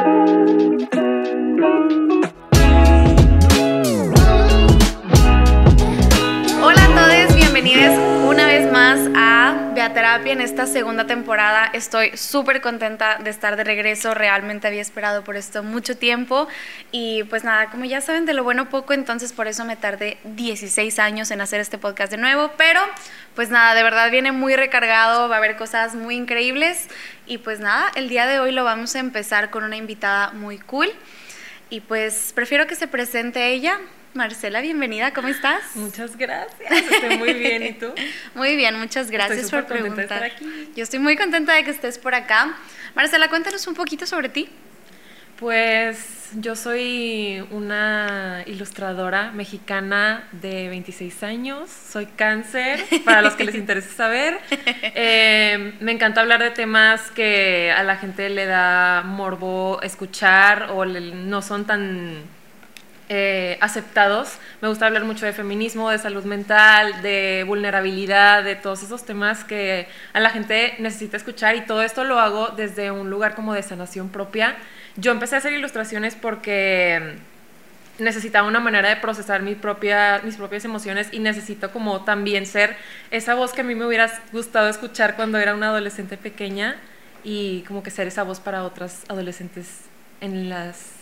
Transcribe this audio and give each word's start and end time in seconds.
thank 0.00 0.94
you 0.94 2.32
Terapia 10.10 10.32
en 10.32 10.40
esta 10.40 10.66
segunda 10.66 11.06
temporada. 11.06 11.70
Estoy 11.72 12.16
súper 12.16 12.60
contenta 12.60 13.18
de 13.22 13.30
estar 13.30 13.54
de 13.54 13.62
regreso. 13.62 14.12
Realmente 14.12 14.66
había 14.66 14.82
esperado 14.82 15.22
por 15.22 15.36
esto 15.36 15.62
mucho 15.62 15.96
tiempo. 15.96 16.48
Y 16.90 17.22
pues 17.30 17.44
nada, 17.44 17.70
como 17.70 17.84
ya 17.84 18.00
saben, 18.00 18.26
de 18.26 18.34
lo 18.34 18.42
bueno 18.42 18.68
poco, 18.68 18.92
entonces 18.92 19.32
por 19.32 19.46
eso 19.46 19.64
me 19.64 19.76
tardé 19.76 20.18
16 20.24 20.98
años 20.98 21.30
en 21.30 21.40
hacer 21.40 21.60
este 21.60 21.78
podcast 21.78 22.10
de 22.10 22.16
nuevo. 22.16 22.50
Pero 22.58 22.80
pues 23.36 23.50
nada, 23.50 23.76
de 23.76 23.84
verdad 23.84 24.10
viene 24.10 24.32
muy 24.32 24.56
recargado, 24.56 25.28
va 25.28 25.36
a 25.36 25.38
haber 25.38 25.56
cosas 25.56 25.94
muy 25.94 26.16
increíbles. 26.16 26.88
Y 27.26 27.38
pues 27.38 27.60
nada, 27.60 27.92
el 27.94 28.08
día 28.08 28.26
de 28.26 28.40
hoy 28.40 28.50
lo 28.50 28.64
vamos 28.64 28.96
a 28.96 28.98
empezar 28.98 29.50
con 29.50 29.62
una 29.62 29.76
invitada 29.76 30.32
muy 30.32 30.58
cool. 30.58 30.88
Y 31.68 31.82
pues 31.82 32.32
prefiero 32.34 32.66
que 32.66 32.74
se 32.74 32.88
presente 32.88 33.52
ella. 33.52 33.78
Marcela, 34.12 34.60
bienvenida, 34.60 35.12
¿cómo 35.12 35.28
estás? 35.28 35.76
Muchas 35.76 36.16
gracias, 36.16 36.68
estoy 36.68 37.16
muy 37.16 37.32
bien, 37.32 37.62
¿y 37.62 37.72
tú? 37.74 37.94
Muy 38.34 38.56
bien, 38.56 38.76
muchas 38.76 39.08
gracias 39.08 39.50
por 39.50 39.66
preguntar. 39.66 40.32
Yo 40.74 40.82
estoy 40.82 40.98
muy 40.98 41.16
contenta 41.16 41.54
de 41.54 41.62
que 41.62 41.70
estés 41.70 41.96
por 41.98 42.14
acá. 42.16 42.56
Marcela, 42.96 43.28
cuéntanos 43.28 43.68
un 43.68 43.74
poquito 43.74 44.06
sobre 44.06 44.28
ti. 44.28 44.48
Pues 45.38 46.30
yo 46.34 46.56
soy 46.56 47.46
una 47.52 48.42
ilustradora 48.46 49.30
mexicana 49.30 50.28
de 50.32 50.68
26 50.68 51.22
años, 51.22 51.70
soy 51.70 52.06
cáncer, 52.06 52.84
para 53.04 53.22
los 53.22 53.34
que 53.34 53.44
les 53.44 53.54
interese 53.64 53.90
saber. 53.90 54.40
Eh, 54.50 55.74
me 55.78 55.92
encanta 55.92 56.20
hablar 56.20 56.42
de 56.42 56.50
temas 56.50 57.12
que 57.12 57.72
a 57.74 57.84
la 57.84 57.96
gente 57.96 58.28
le 58.28 58.46
da 58.46 59.02
morbo 59.04 59.80
escuchar 59.82 60.72
o 60.72 60.84
no 60.84 61.42
son 61.42 61.64
tan 61.64 62.39
eh, 63.12 63.58
aceptados. 63.60 64.38
Me 64.62 64.68
gusta 64.68 64.86
hablar 64.86 65.02
mucho 65.04 65.26
de 65.26 65.32
feminismo, 65.32 65.90
de 65.90 65.98
salud 65.98 66.22
mental, 66.24 67.02
de 67.02 67.44
vulnerabilidad, 67.44 68.44
de 68.44 68.54
todos 68.54 68.84
esos 68.84 69.04
temas 69.04 69.42
que 69.42 69.88
a 70.12 70.20
la 70.20 70.30
gente 70.30 70.76
necesita 70.78 71.16
escuchar 71.16 71.56
y 71.56 71.62
todo 71.62 71.82
esto 71.82 72.04
lo 72.04 72.20
hago 72.20 72.50
desde 72.50 72.92
un 72.92 73.10
lugar 73.10 73.34
como 73.34 73.52
de 73.52 73.64
sanación 73.64 74.10
propia. 74.10 74.56
Yo 74.94 75.10
empecé 75.10 75.34
a 75.34 75.38
hacer 75.38 75.52
ilustraciones 75.52 76.14
porque 76.14 77.16
necesitaba 77.98 78.46
una 78.46 78.60
manera 78.60 78.88
de 78.88 78.96
procesar 78.96 79.42
mi 79.42 79.56
propia, 79.56 80.20
mis 80.22 80.36
propias 80.36 80.64
emociones 80.64 81.08
y 81.10 81.18
necesito 81.18 81.72
como 81.72 82.04
también 82.04 82.46
ser 82.46 82.76
esa 83.10 83.34
voz 83.34 83.52
que 83.52 83.62
a 83.62 83.64
mí 83.64 83.74
me 83.74 83.86
hubiera 83.86 84.08
gustado 84.32 84.68
escuchar 84.68 85.16
cuando 85.16 85.38
era 85.38 85.56
una 85.56 85.70
adolescente 85.70 86.16
pequeña 86.16 86.76
y 87.24 87.62
como 87.62 87.82
que 87.82 87.90
ser 87.90 88.06
esa 88.06 88.22
voz 88.22 88.38
para 88.38 88.62
otras 88.62 89.02
adolescentes 89.08 89.80
en, 90.20 90.48
las, 90.48 90.92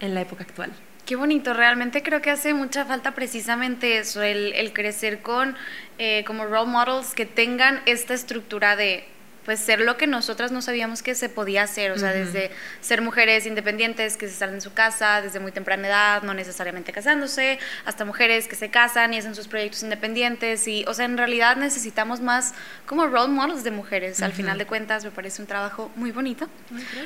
en 0.00 0.14
la 0.14 0.22
época 0.22 0.42
actual. 0.42 0.72
Qué 1.06 1.16
bonito, 1.16 1.52
realmente 1.52 2.04
creo 2.04 2.22
que 2.22 2.30
hace 2.30 2.54
mucha 2.54 2.84
falta 2.84 3.12
precisamente 3.12 3.98
eso, 3.98 4.22
el, 4.22 4.72
crecer 4.72 5.20
con 5.20 5.56
eh, 5.98 6.22
como 6.26 6.44
role 6.44 6.70
models 6.70 7.14
que 7.14 7.26
tengan 7.26 7.82
esta 7.86 8.14
estructura 8.14 8.76
de 8.76 9.04
pues 9.44 9.60
ser 9.60 9.80
lo 9.80 9.96
que 9.96 10.06
nosotras 10.06 10.52
no 10.52 10.62
sabíamos 10.62 11.02
que 11.02 11.14
se 11.14 11.28
podía 11.28 11.64
hacer, 11.64 11.92
o 11.92 11.98
sea, 11.98 12.12
desde 12.12 12.50
ser 12.80 13.02
mujeres 13.02 13.46
independientes 13.46 14.16
que 14.16 14.28
se 14.28 14.34
salen 14.34 14.56
de 14.56 14.60
su 14.60 14.72
casa 14.72 15.20
desde 15.20 15.40
muy 15.40 15.52
temprana 15.52 15.88
edad, 15.88 16.22
no 16.22 16.34
necesariamente 16.34 16.92
casándose, 16.92 17.58
hasta 17.84 18.04
mujeres 18.04 18.46
que 18.46 18.54
se 18.54 18.70
casan 18.70 19.14
y 19.14 19.18
hacen 19.18 19.34
sus 19.34 19.48
proyectos 19.48 19.82
independientes 19.82 20.68
y, 20.68 20.84
o 20.86 20.94
sea, 20.94 21.06
en 21.06 21.18
realidad 21.18 21.56
necesitamos 21.56 22.20
más 22.20 22.54
como 22.86 23.06
role 23.06 23.32
models 23.32 23.64
de 23.64 23.70
mujeres. 23.70 24.22
Al 24.22 24.32
final 24.32 24.58
de 24.58 24.66
cuentas 24.66 25.04
me 25.04 25.10
parece 25.10 25.42
un 25.42 25.48
trabajo 25.48 25.90
muy 25.96 26.12
bonito. 26.12 26.48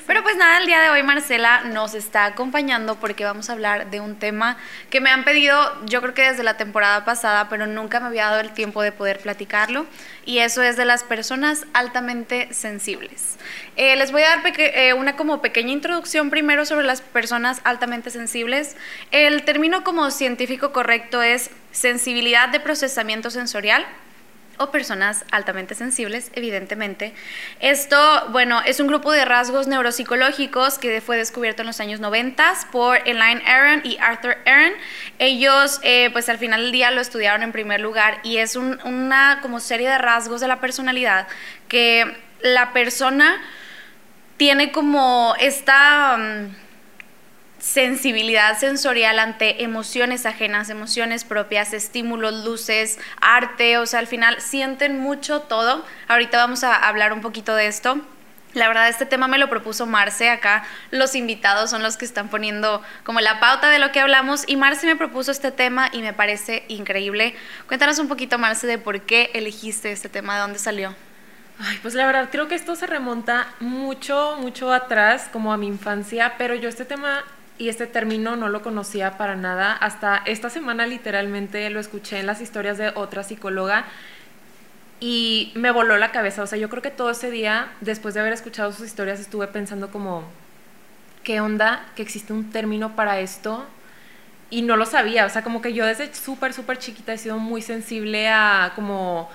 Pero 0.07 0.23
pues 0.23 0.37
nada, 0.37 0.59
el 0.59 0.67
día 0.67 0.81
de 0.81 0.91
hoy 0.91 1.03
Marcela 1.03 1.63
nos 1.65 1.95
está 1.95 2.27
acompañando 2.27 2.97
porque 2.97 3.25
vamos 3.25 3.49
a 3.49 3.55
hablar 3.55 3.91
de 3.91 4.01
un 4.01 4.17
tema 4.17 4.57
que 4.91 5.01
me 5.01 5.11
han 5.11 5.25
pedido, 5.25 5.57
yo 5.87 6.03
creo 6.03 6.15
que 6.15 6.23
desde 6.23 6.43
la 6.43 6.57
temporada 6.57 7.05
pasada, 7.05 7.49
pero 7.49 7.67
nunca 7.67 8.01
me 8.01 8.07
había 8.07 8.27
dado 8.27 8.41
el 8.41 8.53
tiempo 8.53 8.83
de 8.83 8.93
poder 8.93 9.21
platicarlo 9.21 9.87
y 10.25 10.39
eso 10.39 10.63
es 10.63 10.77
de 10.77 10.85
las 10.85 11.05
personas 11.05 11.67
altamente 11.73 12.26
sensibles. 12.51 13.37
Eh, 13.77 13.97
les 13.97 14.13
voy 14.13 14.23
a 14.23 14.37
dar 14.37 14.43
eh, 14.59 14.95
una 14.95 15.17
como 15.17 15.41
pequeña 15.41 15.73
introducción 15.73 16.31
primero 16.31 16.65
sobre 16.65 16.87
las 16.87 17.01
personas 17.01 17.61
altamente 17.65 18.11
sensibles. 18.11 18.77
El 19.11 19.45
término 19.45 19.85
como 19.85 20.11
científico 20.11 20.73
correcto 20.73 21.23
es 21.23 21.51
sensibilidad 21.73 22.49
de 22.49 22.61
procesamiento 22.61 23.31
sensorial 23.31 23.87
o 24.59 24.71
personas 24.71 25.25
altamente 25.31 25.75
sensibles, 25.75 26.31
evidentemente. 26.35 27.15
Esto, 27.61 28.29
bueno, 28.31 28.61
es 28.65 28.81
un 28.81 28.87
grupo 28.87 29.13
de 29.13 29.25
rasgos 29.25 29.67
neuropsicológicos 29.67 30.79
que 30.79 31.01
fue 31.01 31.17
descubierto 31.17 31.63
en 31.63 31.67
los 31.67 31.81
años 31.81 32.01
90 32.01 32.55
por 32.73 32.99
Elaine 33.07 33.43
Aron 33.47 33.81
y 33.85 33.99
Arthur 33.99 34.37
Aron. 34.47 34.73
Ellos, 35.19 35.81
eh, 35.83 36.11
pues 36.13 36.29
al 36.29 36.39
final 36.39 36.63
del 36.63 36.73
día 36.73 36.91
lo 36.91 37.01
estudiaron 37.01 37.43
en 37.43 37.53
primer 37.53 37.81
lugar 37.81 38.21
y 38.23 38.39
es 38.39 38.57
una 38.57 39.41
como 39.43 39.61
serie 39.61 39.89
de 39.89 39.99
rasgos 39.99 40.41
de 40.41 40.49
la 40.49 40.61
personalidad 40.61 41.29
que 41.69 42.17
la 42.43 42.73
persona 42.73 43.41
tiene 44.37 44.73
como 44.73 45.35
esta... 45.39 46.17
Mm, 46.17 46.66
sensibilidad 47.67 48.57
sensorial 48.57 49.19
ante 49.19 49.65
emociones 49.65 50.25
ajenas, 50.25 50.71
emociones 50.71 51.25
propias, 51.25 51.73
estímulos, 51.73 52.45
luces, 52.45 53.01
arte, 53.21 53.77
o 53.79 53.87
sea, 53.87 53.99
al 53.99 54.07
final 54.07 54.41
sienten 54.41 55.01
mucho 55.01 55.41
todo. 55.41 55.85
Ahorita 56.07 56.39
vamos 56.39 56.63
a 56.63 56.77
hablar 56.77 57.13
un 57.13 57.23
poquito 57.23 57.57
de 57.57 57.67
esto. 57.67 58.01
La 58.55 58.69
verdad, 58.69 58.89
este 58.89 59.05
tema 59.05 59.27
me 59.27 59.37
lo 59.37 59.51
propuso 59.51 59.85
Marce. 59.85 60.31
Acá 60.31 60.65
los 60.93 61.17
invitados 61.17 61.69
son 61.69 61.83
los 61.83 61.97
que 61.97 62.05
están 62.05 62.29
poniendo 62.29 62.83
como 63.03 63.21
la 63.21 63.41
pauta 63.41 63.69
de 63.69 63.81
lo 63.81 63.91
que 63.91 63.99
hablamos. 63.99 64.45
Y 64.47 64.55
Marce 64.55 64.87
me 64.87 64.95
propuso 64.95 65.33
este 65.33 65.51
tema 65.51 65.91
y 65.93 66.03
me 66.03 66.13
parece 66.13 66.65
increíble. 66.69 67.35
Cuéntanos 67.67 67.99
un 67.99 68.07
poquito, 68.07 68.39
Marce, 68.39 68.69
de 68.69 68.79
por 68.79 69.01
qué 69.03 69.33
elegiste 69.35 69.91
este 69.91 70.09
tema, 70.09 70.37
de 70.37 70.41
dónde 70.41 70.61
salió. 70.61 70.95
Ay, 71.59 71.79
pues 71.83 71.95
la 71.95 72.07
verdad, 72.07 72.29
creo 72.31 72.47
que 72.47 72.55
esto 72.55 72.77
se 72.77 72.87
remonta 72.87 73.49
mucho, 73.59 74.37
mucho 74.39 74.73
atrás, 74.73 75.29
como 75.33 75.53
a 75.53 75.57
mi 75.57 75.67
infancia. 75.67 76.35
Pero 76.39 76.55
yo 76.55 76.69
este 76.69 76.85
tema 76.85 77.25
y 77.59 77.69
este 77.69 77.87
término 77.87 78.37
no 78.37 78.49
lo 78.49 78.63
conocía 78.63 79.17
para 79.17 79.37
nada. 79.37 79.73
Hasta 79.73 80.23
esta 80.27 80.51
semana 80.51 80.87
literalmente 80.87 81.69
lo 81.71 81.81
escuché 81.81 82.19
en 82.19 82.27
las 82.27 82.41
historias 82.41 82.79
de 82.79 82.91
otra 82.95 83.23
psicóloga 83.23 83.87
y 85.01 85.53
me 85.55 85.71
voló 85.71 85.97
la 85.97 86.13
cabeza. 86.13 86.43
O 86.43 86.47
sea, 86.47 86.59
yo 86.59 86.69
creo 86.69 86.83
que 86.83 86.91
todo 86.91 87.11
ese 87.11 87.31
día, 87.31 87.73
después 87.81 88.15
de 88.15 88.21
haber 88.21 88.33
escuchado 88.33 88.73
sus 88.73 88.87
historias, 88.87 89.21
estuve 89.21 89.47
pensando 89.47 89.91
como, 89.91 90.25
¿qué 91.23 91.41
onda? 91.41 91.87
Que 91.97 92.03
existe 92.03 92.33
un 92.33 92.51
término 92.51 92.97
para 92.97 93.21
esto. 93.21 93.65
Y 94.51 94.63
no 94.63 94.77
lo 94.77 94.87
sabía. 94.87 95.27
O 95.27 95.31
sea, 95.31 95.43
como 95.43 95.61
que 95.61 95.73
yo 95.73 95.85
desde 95.85 96.15
súper, 96.15 96.53
súper 96.53 96.79
chiquita 96.79 97.13
he 97.13 97.19
sido 97.19 97.39
muy 97.39 97.63
sensible 97.63 98.29
a 98.29 98.73
como... 98.75 99.31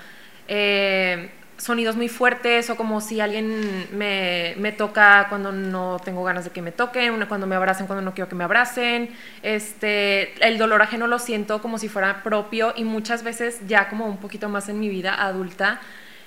Eh, 0.48 1.30
sonidos 1.62 1.94
muy 1.94 2.08
fuertes 2.08 2.70
o 2.70 2.76
como 2.76 3.00
si 3.00 3.20
alguien 3.20 3.86
me, 3.92 4.54
me, 4.58 4.72
toca 4.72 5.26
cuando 5.28 5.52
no 5.52 6.00
tengo 6.04 6.24
ganas 6.24 6.44
de 6.44 6.50
que 6.50 6.60
me 6.60 6.72
toquen, 6.72 7.24
cuando 7.26 7.46
me 7.46 7.54
abracen 7.54 7.86
cuando 7.86 8.02
no 8.02 8.14
quiero 8.14 8.28
que 8.28 8.34
me 8.34 8.42
abracen. 8.42 9.10
Este, 9.44 10.34
el 10.44 10.58
dolor 10.58 10.82
ajeno 10.82 11.06
lo 11.06 11.20
siento 11.20 11.62
como 11.62 11.78
si 11.78 11.88
fuera 11.88 12.24
propio 12.24 12.72
y 12.74 12.82
muchas 12.82 13.22
veces 13.22 13.60
ya 13.68 13.88
como 13.88 14.06
un 14.06 14.16
poquito 14.16 14.48
más 14.48 14.68
en 14.68 14.80
mi 14.80 14.88
vida 14.88 15.14
adulta 15.14 15.80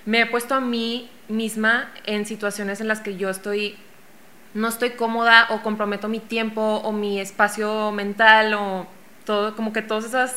me 0.06 0.22
he 0.22 0.26
puesto 0.26 0.56
a 0.56 0.62
mí 0.62 1.10
misma 1.28 1.92
en 2.06 2.26
situaciones 2.26 2.80
en 2.80 2.88
las 2.88 3.02
que 3.02 3.18
yo 3.18 3.30
estoy 3.30 3.76
no 4.54 4.70
estoy 4.70 4.92
cómoda 4.92 5.48
o 5.50 5.62
comprometo 5.62 6.08
mi 6.08 6.22
tiempo 6.22 6.62
o 6.62 6.94
mi 6.94 7.20
espacio 7.20 7.92
mental 7.92 8.54
o 8.54 8.88
todo 9.26 9.54
como 9.58 9.74
que 9.74 9.82
todos 9.82 10.06
esos 10.06 10.32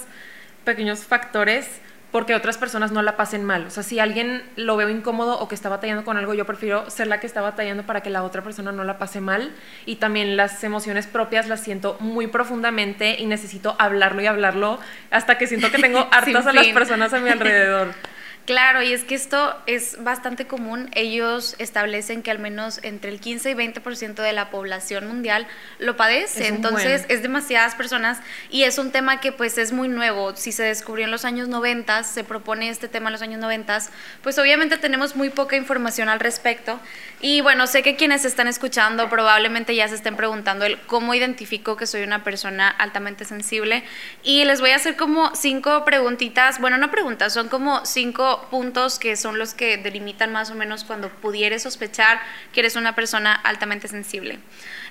pequeños 0.65 1.05
factores 1.05 1.81
porque 2.11 2.35
otras 2.35 2.57
personas 2.57 2.91
no 2.91 3.03
la 3.03 3.17
pasen 3.17 3.45
mal. 3.45 3.67
O 3.67 3.71
sea, 3.71 3.83
si 3.83 3.99
alguien 3.99 4.43
lo 4.57 4.77
veo 4.77 4.89
incómodo 4.89 5.39
o 5.39 5.49
que 5.49 5.55
está 5.55 5.69
batallando 5.69 6.05
con 6.05 6.17
algo, 6.17 6.35
yo 6.35 6.47
prefiero 6.47 6.89
ser 6.91 7.07
la 7.07 7.21
que 7.21 7.27
está 7.27 7.43
batallando 7.43 7.83
para 7.83 8.03
que 8.03 8.11
la 8.11 8.23
otra 8.23 8.43
persona 8.43 8.73
no 8.73 8.85
la 8.85 8.99
pase 8.99 9.21
mal. 9.21 9.53
Y 9.85 9.97
también 9.97 10.37
las 10.37 10.63
emociones 10.65 11.07
propias 11.07 11.49
las 11.49 11.61
siento 11.61 11.97
muy 12.01 12.27
profundamente 12.27 13.17
y 13.19 13.27
necesito 13.27 13.77
hablarlo 13.79 14.23
y 14.23 14.27
hablarlo 14.27 14.79
hasta 15.11 15.37
que 15.37 15.47
siento 15.47 15.71
que 15.71 15.79
tengo 15.79 15.99
hartas 16.11 16.47
a 16.47 16.53
las 16.53 16.67
personas 16.69 17.13
a 17.13 17.19
mi 17.19 17.29
alrededor. 17.29 17.89
Claro, 18.49 18.83
y 18.83 18.95
es 18.95 19.05
que 19.05 19.15
esto 19.15 19.55
es 19.67 20.03
bastante 20.03 20.47
común. 20.47 20.89
Ellos 20.95 21.55
establecen 21.59 22.23
que 22.23 22.31
al 22.31 22.39
menos 22.39 22.81
entre 22.83 23.11
el 23.11 23.21
15 23.21 23.51
y 23.51 23.53
20% 23.53 24.23
de 24.23 24.33
la 24.33 24.49
población 24.49 25.07
mundial 25.07 25.47
lo 25.79 25.99
padece. 25.99 26.47
Entonces 26.47 27.05
es 27.11 27.21
demasiadas 27.21 27.75
personas 27.75 28.21
y 28.49 28.63
es 28.63 28.79
un 28.79 28.91
tema 28.91 29.21
que 29.21 29.33
pues 29.33 29.59
es 29.59 29.73
muy 29.73 29.89
nuevo. 29.89 30.35
Si 30.35 30.53
se 30.53 30.63
descubrió 30.63 31.05
en 31.05 31.11
los 31.11 31.27
años 31.27 31.49
90, 31.49 32.05
se 32.05 32.25
propone 32.25 32.71
este 32.71 32.89
tema 32.89 33.11
en 33.11 33.13
los 33.13 33.21
años 33.21 33.39
90, 33.39 33.81
pues 34.23 34.39
obviamente 34.39 34.79
tenemos 34.79 35.15
muy 35.15 35.29
poca 35.29 35.55
información 35.55 36.09
al 36.09 36.19
respecto. 36.19 36.81
Y 37.21 37.43
bueno, 37.43 37.67
sé 37.67 37.83
que 37.83 37.97
quienes 37.97 38.25
están 38.25 38.49
escuchando 38.49 39.11
probablemente 39.11 39.75
ya 39.75 39.89
se 39.89 39.97
estén 39.97 40.17
preguntando 40.17 40.65
el 40.65 40.81
cómo 40.87 41.13
identifico 41.13 41.77
que 41.77 41.87
soy 41.87 42.03
una 42.03 42.25
persona 42.25 42.71
altamente 42.71 43.27
sensible. 43.27 43.85
Y 44.23 44.47
les 44.47 44.63
voy 44.63 44.71
a 44.71 44.77
hacer 44.77 44.97
como 44.97 45.35
cinco 45.35 45.85
preguntitas, 45.85 46.59
bueno, 46.63 46.79
no 46.79 46.91
preguntas, 46.91 47.35
son 47.35 47.51
como 47.51 47.85
cinco 47.85 48.38
puntos 48.43 48.99
que 48.99 49.17
son 49.17 49.39
los 49.39 49.55
que 49.55 49.77
delimitan 49.77 50.33
más 50.33 50.51
o 50.51 50.55
menos 50.55 50.85
cuando 50.85 51.09
pudieres 51.09 51.63
sospechar 51.63 52.21
que 52.53 52.61
eres 52.61 52.77
una 52.77 52.95
persona 52.95 53.35
altamente 53.35 53.89
sensible. 53.89 54.39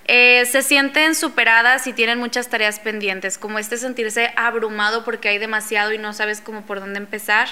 Eh, 0.05 0.45
se 0.45 0.61
sienten 0.61 1.15
superadas 1.15 1.85
y 1.87 1.93
tienen 1.93 2.19
muchas 2.19 2.47
tareas 2.49 2.79
pendientes, 2.79 3.37
como 3.37 3.59
este 3.59 3.77
sentirse 3.77 4.31
abrumado 4.37 5.03
porque 5.03 5.29
hay 5.29 5.37
demasiado 5.37 5.91
y 5.91 5.97
no 5.97 6.13
sabes 6.13 6.41
cómo 6.41 6.65
por 6.65 6.79
dónde 6.79 6.99
empezar. 6.99 7.49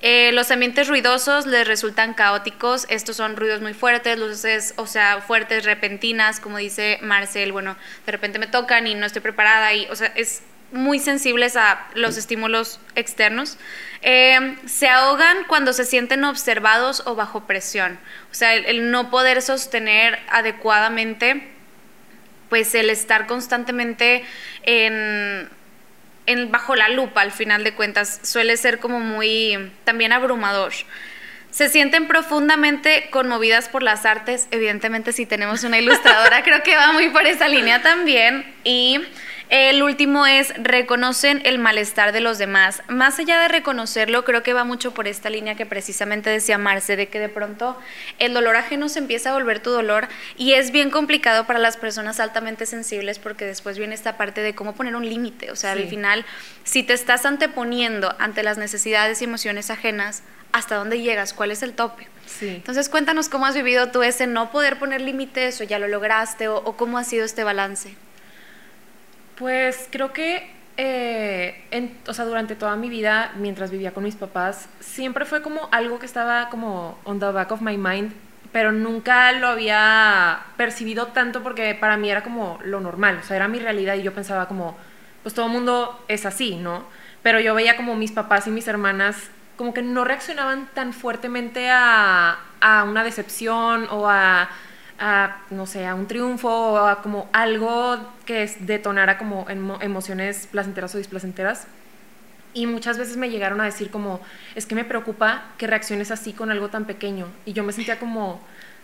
Eh, 0.00 0.30
los 0.32 0.50
ambientes 0.52 0.86
ruidosos 0.86 1.46
les 1.46 1.66
resultan 1.66 2.14
caóticos. 2.14 2.86
Estos 2.88 3.16
son 3.16 3.36
ruidos 3.36 3.60
muy 3.60 3.74
fuertes, 3.74 4.16
luces, 4.16 4.74
o 4.76 4.86
sea, 4.86 5.20
fuertes, 5.22 5.64
repentinas, 5.64 6.38
como 6.38 6.58
dice 6.58 6.98
Marcel. 7.02 7.50
Bueno, 7.50 7.76
de 8.06 8.12
repente 8.12 8.38
me 8.38 8.46
tocan 8.46 8.86
y 8.86 8.94
no 8.94 9.06
estoy 9.06 9.22
preparada 9.22 9.74
y, 9.74 9.86
o 9.86 9.96
sea, 9.96 10.12
es 10.14 10.42
muy 10.72 10.98
sensibles 10.98 11.56
a 11.56 11.86
los 11.94 12.16
estímulos 12.16 12.80
externos. 12.94 13.56
Eh, 14.02 14.56
se 14.66 14.88
ahogan 14.88 15.44
cuando 15.46 15.72
se 15.72 15.84
sienten 15.84 16.24
observados 16.24 17.02
o 17.06 17.14
bajo 17.14 17.46
presión. 17.46 17.98
O 18.30 18.34
sea, 18.34 18.54
el, 18.54 18.90
no 18.90 19.10
poder 19.10 19.42
sostener 19.42 20.18
adecuadamente, 20.30 21.48
pues 22.48 22.74
el 22.74 22.90
estar 22.90 23.26
constantemente 23.26 24.24
en, 24.62 25.48
en, 26.26 26.50
bajo 26.50 26.76
la 26.76 26.88
lupa, 26.88 27.22
al 27.22 27.32
final 27.32 27.64
de 27.64 27.74
cuentas, 27.74 28.20
suele 28.22 28.56
ser 28.56 28.78
como 28.78 29.00
muy 29.00 29.72
también 29.84 30.12
abrumador. 30.12 30.72
Se 31.50 31.70
sienten 31.70 32.06
profundamente 32.06 33.08
conmovidas 33.10 33.70
por 33.70 33.82
las 33.82 34.04
artes. 34.04 34.48
Evidentemente, 34.50 35.12
si 35.12 35.24
tenemos 35.24 35.64
una 35.64 35.78
ilustradora, 35.78 36.42
creo 36.44 36.62
que 36.62 36.76
va 36.76 36.92
muy 36.92 37.08
por 37.08 37.26
esa 37.26 37.48
línea 37.48 37.82
también. 37.82 38.44
Y 38.64 39.00
el 39.50 39.82
último 39.82 40.26
es 40.26 40.52
reconocen 40.62 41.40
el 41.44 41.58
malestar 41.58 42.12
de 42.12 42.20
los 42.20 42.36
demás. 42.36 42.82
Más 42.88 43.18
allá 43.18 43.40
de 43.40 43.48
reconocerlo, 43.48 44.24
creo 44.24 44.42
que 44.42 44.52
va 44.52 44.64
mucho 44.64 44.92
por 44.92 45.08
esta 45.08 45.30
línea 45.30 45.54
que 45.54 45.64
precisamente 45.64 46.28
decía 46.28 46.58
Marce, 46.58 46.96
de 46.96 47.08
que 47.08 47.18
de 47.18 47.30
pronto 47.30 47.78
el 48.18 48.34
dolor 48.34 48.56
ajeno 48.56 48.88
se 48.88 48.98
empieza 48.98 49.30
a 49.30 49.32
volver 49.32 49.60
tu 49.60 49.70
dolor 49.70 50.08
y 50.36 50.52
es 50.52 50.70
bien 50.70 50.90
complicado 50.90 51.46
para 51.46 51.58
las 51.58 51.78
personas 51.78 52.20
altamente 52.20 52.66
sensibles 52.66 53.18
porque 53.18 53.46
después 53.46 53.78
viene 53.78 53.94
esta 53.94 54.18
parte 54.18 54.42
de 54.42 54.54
cómo 54.54 54.74
poner 54.74 54.94
un 54.96 55.08
límite. 55.08 55.50
O 55.50 55.56
sea, 55.56 55.72
al 55.72 55.88
final, 55.88 56.26
si 56.64 56.82
te 56.82 56.92
estás 56.92 57.24
anteponiendo 57.24 58.14
ante 58.18 58.42
las 58.42 58.58
necesidades 58.58 59.22
y 59.22 59.24
emociones 59.24 59.70
ajenas, 59.70 60.22
¿hasta 60.52 60.74
dónde 60.74 61.00
llegas? 61.00 61.32
¿Cuál 61.32 61.52
es 61.52 61.62
el 61.62 61.72
tope? 61.72 62.06
Sí. 62.26 62.48
Entonces 62.48 62.90
cuéntanos 62.90 63.30
cómo 63.30 63.46
has 63.46 63.54
vivido 63.54 63.90
tú 63.90 64.02
ese 64.02 64.26
no 64.26 64.50
poder 64.50 64.78
poner 64.78 65.00
límites 65.00 65.58
o 65.62 65.64
ya 65.64 65.78
lo 65.78 65.88
lograste 65.88 66.48
o, 66.48 66.56
o 66.56 66.76
cómo 66.76 66.98
ha 66.98 67.04
sido 67.04 67.24
este 67.24 67.44
balance. 67.44 67.96
Pues 69.38 69.86
creo 69.92 70.12
que, 70.12 70.50
eh, 70.76 71.64
o 72.08 72.12
sea, 72.12 72.24
durante 72.24 72.56
toda 72.56 72.74
mi 72.74 72.88
vida, 72.88 73.32
mientras 73.36 73.70
vivía 73.70 73.92
con 73.92 74.02
mis 74.02 74.16
papás, 74.16 74.68
siempre 74.80 75.24
fue 75.24 75.42
como 75.42 75.68
algo 75.70 76.00
que 76.00 76.06
estaba 76.06 76.48
como 76.50 76.98
on 77.04 77.20
the 77.20 77.30
back 77.30 77.52
of 77.52 77.60
my 77.60 77.76
mind, 77.76 78.12
pero 78.50 78.72
nunca 78.72 79.30
lo 79.32 79.46
había 79.46 80.40
percibido 80.56 81.08
tanto 81.08 81.44
porque 81.44 81.76
para 81.76 81.96
mí 81.96 82.10
era 82.10 82.24
como 82.24 82.58
lo 82.64 82.80
normal, 82.80 83.20
o 83.22 83.22
sea, 83.22 83.36
era 83.36 83.46
mi 83.46 83.60
realidad 83.60 83.94
y 83.94 84.02
yo 84.02 84.12
pensaba 84.12 84.48
como, 84.48 84.76
pues 85.22 85.34
todo 85.36 85.46
el 85.46 85.52
mundo 85.52 86.04
es 86.08 86.26
así, 86.26 86.56
¿no? 86.56 86.84
Pero 87.22 87.38
yo 87.38 87.54
veía 87.54 87.76
como 87.76 87.94
mis 87.94 88.10
papás 88.10 88.48
y 88.48 88.50
mis 88.50 88.66
hermanas 88.66 89.30
como 89.56 89.72
que 89.72 89.82
no 89.82 90.04
reaccionaban 90.04 90.68
tan 90.74 90.92
fuertemente 90.92 91.68
a 91.70 92.38
una 92.88 93.04
decepción 93.04 93.86
o 93.90 94.08
a 94.08 94.48
a, 94.98 95.42
no 95.50 95.66
sé, 95.66 95.86
a 95.86 95.94
un 95.94 96.06
triunfo 96.06 96.48
o 96.48 96.76
a 96.78 97.02
como 97.02 97.28
algo 97.32 97.98
que 98.24 98.50
detonara 98.60 99.18
como 99.18 99.46
emociones 99.48 100.48
placenteras 100.50 100.94
o 100.94 100.98
displacenteras. 100.98 101.66
Y 102.54 102.66
muchas 102.66 102.98
veces 102.98 103.16
me 103.16 103.30
llegaron 103.30 103.60
a 103.60 103.64
decir 103.64 103.90
como, 103.90 104.20
es 104.54 104.66
que 104.66 104.74
me 104.74 104.84
preocupa 104.84 105.44
que 105.58 105.66
reacciones 105.66 106.10
así 106.10 106.32
con 106.32 106.50
algo 106.50 106.68
tan 106.68 106.86
pequeño. 106.86 107.26
Y 107.44 107.52
yo 107.52 107.62
me 107.62 107.72
sentía 107.72 107.98
como, 107.98 108.40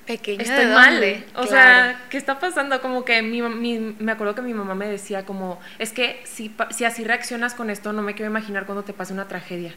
pequeño. 0.06 0.42
Estoy 0.42 0.66
mal. 0.66 1.24
O 1.34 1.46
sea, 1.46 2.00
¿qué 2.10 2.16
está 2.16 2.38
pasando? 2.38 2.80
Como 2.80 3.04
que 3.04 3.22
mi, 3.22 3.40
me 3.42 4.12
acuerdo 4.12 4.34
que 4.34 4.42
mi 4.42 4.54
mamá 4.54 4.74
me 4.74 4.88
decía 4.88 5.24
como, 5.24 5.58
es 5.78 5.92
que 5.92 6.22
si, 6.24 6.54
si 6.70 6.84
así 6.84 7.04
reaccionas 7.04 7.54
con 7.54 7.70
esto, 7.70 7.92
no 7.92 8.02
me 8.02 8.14
quiero 8.14 8.30
imaginar 8.30 8.66
cuando 8.66 8.84
te 8.84 8.92
pase 8.92 9.12
una 9.12 9.28
tragedia. 9.28 9.74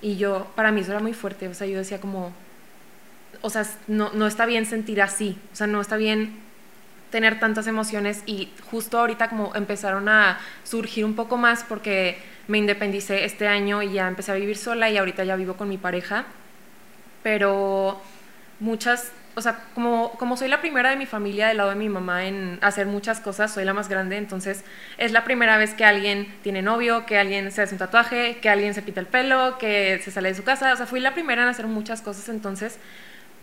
Y 0.00 0.16
yo, 0.16 0.50
para 0.54 0.72
mí 0.72 0.80
eso 0.80 0.92
era 0.92 1.00
muy 1.00 1.14
fuerte. 1.14 1.48
O 1.48 1.54
sea, 1.54 1.66
yo 1.66 1.78
decía 1.78 2.00
como, 2.00 2.32
o 3.42 3.50
sea, 3.50 3.66
no, 3.88 4.10
no 4.14 4.26
está 4.26 4.46
bien 4.46 4.66
sentir 4.66 5.02
así, 5.02 5.38
o 5.52 5.56
sea, 5.56 5.66
no 5.66 5.80
está 5.80 5.96
bien 5.96 6.40
tener 7.10 7.38
tantas 7.38 7.66
emociones 7.66 8.22
y 8.24 8.48
justo 8.70 8.98
ahorita 8.98 9.28
como 9.28 9.54
empezaron 9.54 10.08
a 10.08 10.40
surgir 10.64 11.04
un 11.04 11.14
poco 11.14 11.36
más 11.36 11.62
porque 11.62 12.18
me 12.48 12.58
independicé 12.58 13.24
este 13.24 13.46
año 13.46 13.82
y 13.82 13.92
ya 13.92 14.08
empecé 14.08 14.32
a 14.32 14.34
vivir 14.34 14.56
sola 14.56 14.88
y 14.88 14.96
ahorita 14.96 15.22
ya 15.22 15.36
vivo 15.36 15.54
con 15.54 15.68
mi 15.68 15.76
pareja, 15.76 16.24
pero 17.22 18.00
muchas, 18.60 19.12
o 19.34 19.42
sea, 19.42 19.60
como, 19.74 20.12
como 20.12 20.38
soy 20.38 20.48
la 20.48 20.60
primera 20.62 20.88
de 20.88 20.96
mi 20.96 21.04
familia 21.04 21.48
del 21.48 21.58
lado 21.58 21.68
de 21.70 21.76
mi 21.76 21.90
mamá 21.90 22.26
en 22.26 22.58
hacer 22.62 22.86
muchas 22.86 23.20
cosas, 23.20 23.52
soy 23.52 23.66
la 23.66 23.74
más 23.74 23.90
grande, 23.90 24.16
entonces 24.16 24.64
es 24.96 25.12
la 25.12 25.22
primera 25.22 25.58
vez 25.58 25.74
que 25.74 25.84
alguien 25.84 26.34
tiene 26.42 26.62
novio, 26.62 27.04
que 27.04 27.18
alguien 27.18 27.52
se 27.52 27.60
hace 27.60 27.74
un 27.74 27.78
tatuaje, 27.78 28.38
que 28.40 28.48
alguien 28.48 28.72
se 28.72 28.80
pita 28.80 29.00
el 29.00 29.06
pelo, 29.06 29.58
que 29.58 30.00
se 30.02 30.10
sale 30.10 30.30
de 30.30 30.34
su 30.34 30.44
casa, 30.44 30.72
o 30.72 30.76
sea, 30.76 30.86
fui 30.86 31.00
la 31.00 31.12
primera 31.12 31.42
en 31.42 31.48
hacer 31.48 31.66
muchas 31.66 32.00
cosas, 32.00 32.30
entonces 32.30 32.78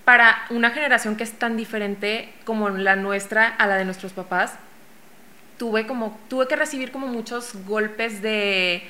para 0.10 0.48
una 0.50 0.72
generación 0.72 1.16
que 1.16 1.24
es 1.24 1.34
tan 1.34 1.56
diferente 1.56 2.34
como 2.44 2.70
la 2.70 2.96
nuestra 2.96 3.48
a 3.48 3.68
la 3.68 3.76
de 3.76 3.86
nuestros 3.86 4.12
papás, 4.12 4.56
tuve 5.60 5.86
como 5.86 6.20
tuve 6.28 6.48
que 6.48 6.56
recibir 6.56 6.92
como 6.92 7.06
muchos 7.06 7.54
golpes 7.68 8.24
de 8.24 8.82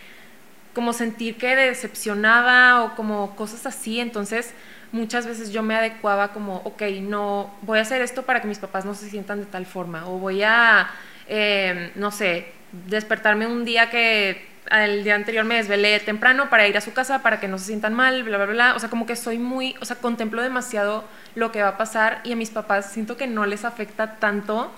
como 0.74 0.94
sentir 0.94 1.36
que 1.36 1.58
decepcionaba 1.58 2.86
o 2.86 2.96
como 2.96 3.36
cosas 3.36 3.66
así, 3.66 4.00
entonces 4.00 4.54
muchas 4.94 5.26
veces 5.26 5.52
yo 5.52 5.62
me 5.62 5.76
adecuaba 5.76 6.30
como, 6.30 6.62
ok, 6.64 6.84
no, 7.02 7.54
voy 7.64 7.80
a 7.80 7.82
hacer 7.82 8.02
esto 8.02 8.24
para 8.24 8.40
que 8.42 8.48
mis 8.48 8.60
papás 8.60 8.86
no 8.86 8.94
se 8.94 9.10
sientan 9.10 9.42
de 9.42 9.46
tal 9.46 9.66
forma, 9.66 10.08
o 10.08 10.20
voy 10.20 10.44
a, 10.44 10.90
eh, 11.28 11.92
no 11.96 12.12
sé, 12.12 12.54
despertarme 12.88 13.46
un 13.46 13.66
día 13.66 13.90
que 13.90 14.48
el 14.72 15.04
día 15.04 15.16
anterior 15.16 15.46
me 15.46 15.56
desvelé 15.56 16.00
temprano 16.00 16.50
para 16.50 16.68
ir 16.68 16.78
a 16.78 16.82
su 16.82 16.94
casa 16.94 17.22
para 17.22 17.40
que 17.40 17.48
no 17.48 17.58
se 17.58 17.66
sientan 17.66 17.94
mal, 17.94 18.24
bla, 18.24 18.38
bla, 18.38 18.46
bla. 18.46 18.76
O 18.76 18.80
sea, 18.80 18.90
como 18.90 19.06
que 19.06 19.16
soy 19.16 19.40
muy, 19.40 19.76
o 19.82 19.86
sea, 19.86 19.98
contemplo 19.98 20.42
demasiado 20.42 21.04
lo 21.36 21.52
que 21.52 21.62
va 21.62 21.70
a 21.70 21.78
pasar 21.78 22.22
y 22.24 22.34
a 22.34 22.36
mis 22.36 22.50
papás 22.52 22.92
siento 22.92 23.18
que 23.18 23.28
no 23.28 23.46
les 23.46 23.66
afecta 23.66 24.18
tanto 24.18 24.72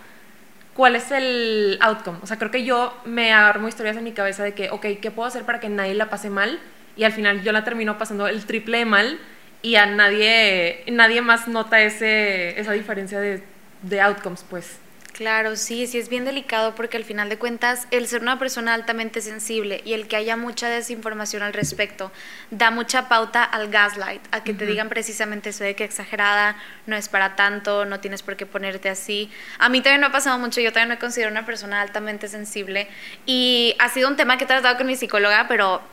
cuál 0.73 0.95
es 0.95 1.11
el 1.11 1.77
outcome. 1.81 2.19
O 2.21 2.27
sea, 2.27 2.37
creo 2.37 2.51
que 2.51 2.63
yo 2.63 2.97
me 3.05 3.33
armo 3.33 3.67
historias 3.67 3.97
en 3.97 4.03
mi 4.03 4.13
cabeza 4.13 4.43
de 4.43 4.53
que, 4.53 4.69
ok, 4.69 4.85
¿qué 5.01 5.11
puedo 5.11 5.27
hacer 5.27 5.43
para 5.43 5.59
que 5.59 5.69
nadie 5.69 5.93
la 5.93 6.09
pase 6.09 6.29
mal? 6.29 6.59
Y 6.95 7.03
al 7.03 7.11
final 7.11 7.41
yo 7.43 7.51
la 7.51 7.63
termino 7.63 7.97
pasando 7.97 8.27
el 8.27 8.45
triple 8.45 8.79
de 8.79 8.85
mal 8.85 9.19
y 9.61 9.75
a 9.75 9.85
nadie, 9.85 10.83
nadie 10.91 11.21
más 11.21 11.47
nota 11.47 11.81
ese, 11.81 12.59
esa 12.59 12.71
diferencia 12.71 13.19
de, 13.19 13.43
de 13.83 14.01
outcomes, 14.01 14.45
pues. 14.49 14.79
Claro, 15.21 15.55
sí, 15.55 15.85
sí 15.85 15.99
es 15.99 16.09
bien 16.09 16.25
delicado 16.25 16.73
porque 16.73 16.97
al 16.97 17.03
final 17.03 17.29
de 17.29 17.37
cuentas 17.37 17.87
el 17.91 18.07
ser 18.07 18.23
una 18.23 18.39
persona 18.39 18.73
altamente 18.73 19.21
sensible 19.21 19.79
y 19.85 19.93
el 19.93 20.07
que 20.07 20.15
haya 20.15 20.35
mucha 20.35 20.67
desinformación 20.67 21.43
al 21.43 21.53
respecto 21.53 22.11
da 22.49 22.71
mucha 22.71 23.07
pauta 23.07 23.43
al 23.43 23.69
gaslight, 23.69 24.23
a 24.31 24.43
que 24.43 24.55
te 24.55 24.65
digan 24.65 24.89
precisamente 24.89 25.49
eso 25.49 25.63
de 25.63 25.75
que 25.75 25.83
exagerada, 25.83 26.55
no 26.87 26.95
es 26.95 27.07
para 27.07 27.35
tanto, 27.35 27.85
no 27.85 27.99
tienes 27.99 28.23
por 28.23 28.35
qué 28.35 28.47
ponerte 28.47 28.89
así. 28.89 29.29
A 29.59 29.69
mí 29.69 29.81
también 29.81 30.01
me 30.01 30.07
ha 30.07 30.11
pasado 30.11 30.39
mucho, 30.39 30.59
yo 30.59 30.73
también 30.73 30.89
me 30.89 30.97
considero 30.97 31.29
una 31.29 31.45
persona 31.45 31.81
altamente 31.81 32.27
sensible 32.27 32.87
y 33.27 33.75
ha 33.77 33.89
sido 33.89 34.09
un 34.09 34.15
tema 34.15 34.39
que 34.39 34.45
he 34.45 34.47
tratado 34.47 34.75
con 34.75 34.87
mi 34.87 34.95
psicóloga, 34.95 35.45
pero 35.47 35.83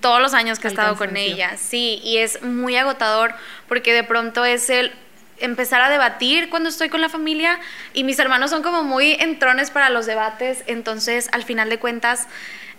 todos 0.00 0.22
los 0.22 0.32
años 0.32 0.58
que 0.58 0.68
he 0.68 0.70
estado 0.70 0.96
con 0.96 1.18
ella, 1.18 1.58
sí, 1.58 2.00
y 2.02 2.16
es 2.16 2.40
muy 2.40 2.76
agotador 2.76 3.34
porque 3.68 3.92
de 3.92 4.04
pronto 4.04 4.42
es 4.42 4.70
el 4.70 4.90
empezar 5.38 5.80
a 5.80 5.88
debatir 5.88 6.50
cuando 6.50 6.68
estoy 6.68 6.88
con 6.88 7.00
la 7.00 7.08
familia 7.08 7.58
y 7.92 8.04
mis 8.04 8.18
hermanos 8.18 8.50
son 8.50 8.62
como 8.62 8.82
muy 8.82 9.12
entrones 9.20 9.70
para 9.70 9.90
los 9.90 10.06
debates, 10.06 10.64
entonces 10.66 11.28
al 11.32 11.44
final 11.44 11.70
de 11.70 11.78
cuentas 11.78 12.26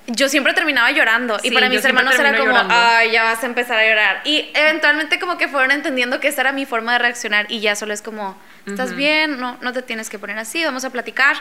yo 0.07 0.29
siempre 0.29 0.53
terminaba 0.53 0.91
llorando 0.91 1.39
y 1.43 1.51
para 1.51 1.69
mis 1.69 1.83
hermanos 1.83 2.17
era 2.17 2.37
como, 2.37 2.55
ay, 2.69 3.11
ya 3.11 3.23
vas 3.23 3.43
a 3.43 3.45
empezar 3.47 3.79
a 3.79 3.87
llorar. 3.87 4.21
Y 4.23 4.51
eventualmente 4.53 5.19
como 5.19 5.37
que 5.37 5.47
fueron 5.47 5.71
entendiendo 5.71 6.19
que 6.19 6.27
esa 6.27 6.41
era 6.41 6.51
mi 6.51 6.65
forma 6.65 6.93
de 6.93 6.99
reaccionar 6.99 7.47
y 7.49 7.59
ya 7.59 7.75
solo 7.75 7.93
es 7.93 8.01
como, 8.01 8.37
estás 8.65 8.95
bien, 8.95 9.39
no, 9.39 9.57
no 9.61 9.73
te 9.73 9.81
tienes 9.81 10.09
que 10.09 10.19
poner 10.19 10.37
así, 10.37 10.63
vamos 10.63 10.85
a 10.85 10.89
platicar. 10.89 11.37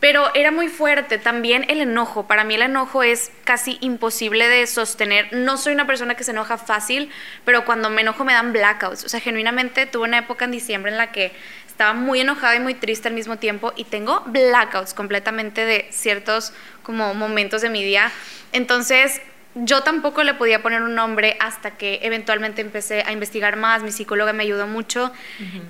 Pero 0.00 0.34
era 0.34 0.50
muy 0.50 0.68
fuerte 0.68 1.18
también 1.18 1.64
el 1.68 1.80
enojo. 1.80 2.26
Para 2.26 2.44
mí 2.44 2.54
el 2.54 2.62
enojo 2.62 3.02
es 3.02 3.30
casi 3.44 3.78
imposible 3.80 4.48
de 4.48 4.66
sostener. 4.66 5.28
No 5.32 5.56
soy 5.56 5.72
una 5.72 5.86
persona 5.86 6.14
que 6.14 6.24
se 6.24 6.32
enoja 6.32 6.58
fácil, 6.58 7.10
pero 7.44 7.64
cuando 7.64 7.90
me 7.90 8.02
enojo 8.02 8.24
me 8.24 8.32
dan 8.32 8.52
blackouts. 8.52 9.04
O 9.04 9.08
sea, 9.08 9.20
genuinamente 9.20 9.86
tuve 9.86 10.04
una 10.04 10.18
época 10.18 10.44
en 10.44 10.50
diciembre 10.50 10.92
en 10.92 10.98
la 10.98 11.12
que 11.12 11.32
estaba 11.66 11.92
muy 11.92 12.20
enojada 12.20 12.56
y 12.56 12.60
muy 12.60 12.74
triste 12.74 13.08
al 13.08 13.14
mismo 13.14 13.36
tiempo 13.36 13.72
y 13.76 13.84
tengo 13.84 14.22
blackouts 14.26 14.94
completamente 14.94 15.66
de 15.66 15.86
ciertos 15.90 16.54
como 16.82 17.12
momentos 17.12 17.60
de 17.60 17.68
mi 17.68 17.84
día. 17.84 18.10
Entonces, 18.52 19.20
yo 19.64 19.82
tampoco 19.82 20.22
le 20.22 20.34
podía 20.34 20.62
poner 20.62 20.82
un 20.82 20.94
nombre 20.94 21.36
hasta 21.40 21.72
que 21.72 22.00
eventualmente 22.02 22.60
empecé 22.60 23.02
a 23.06 23.12
investigar 23.12 23.56
más, 23.56 23.82
mi 23.82 23.90
psicóloga 23.90 24.34
me 24.34 24.42
ayudó 24.42 24.66
mucho 24.66 25.12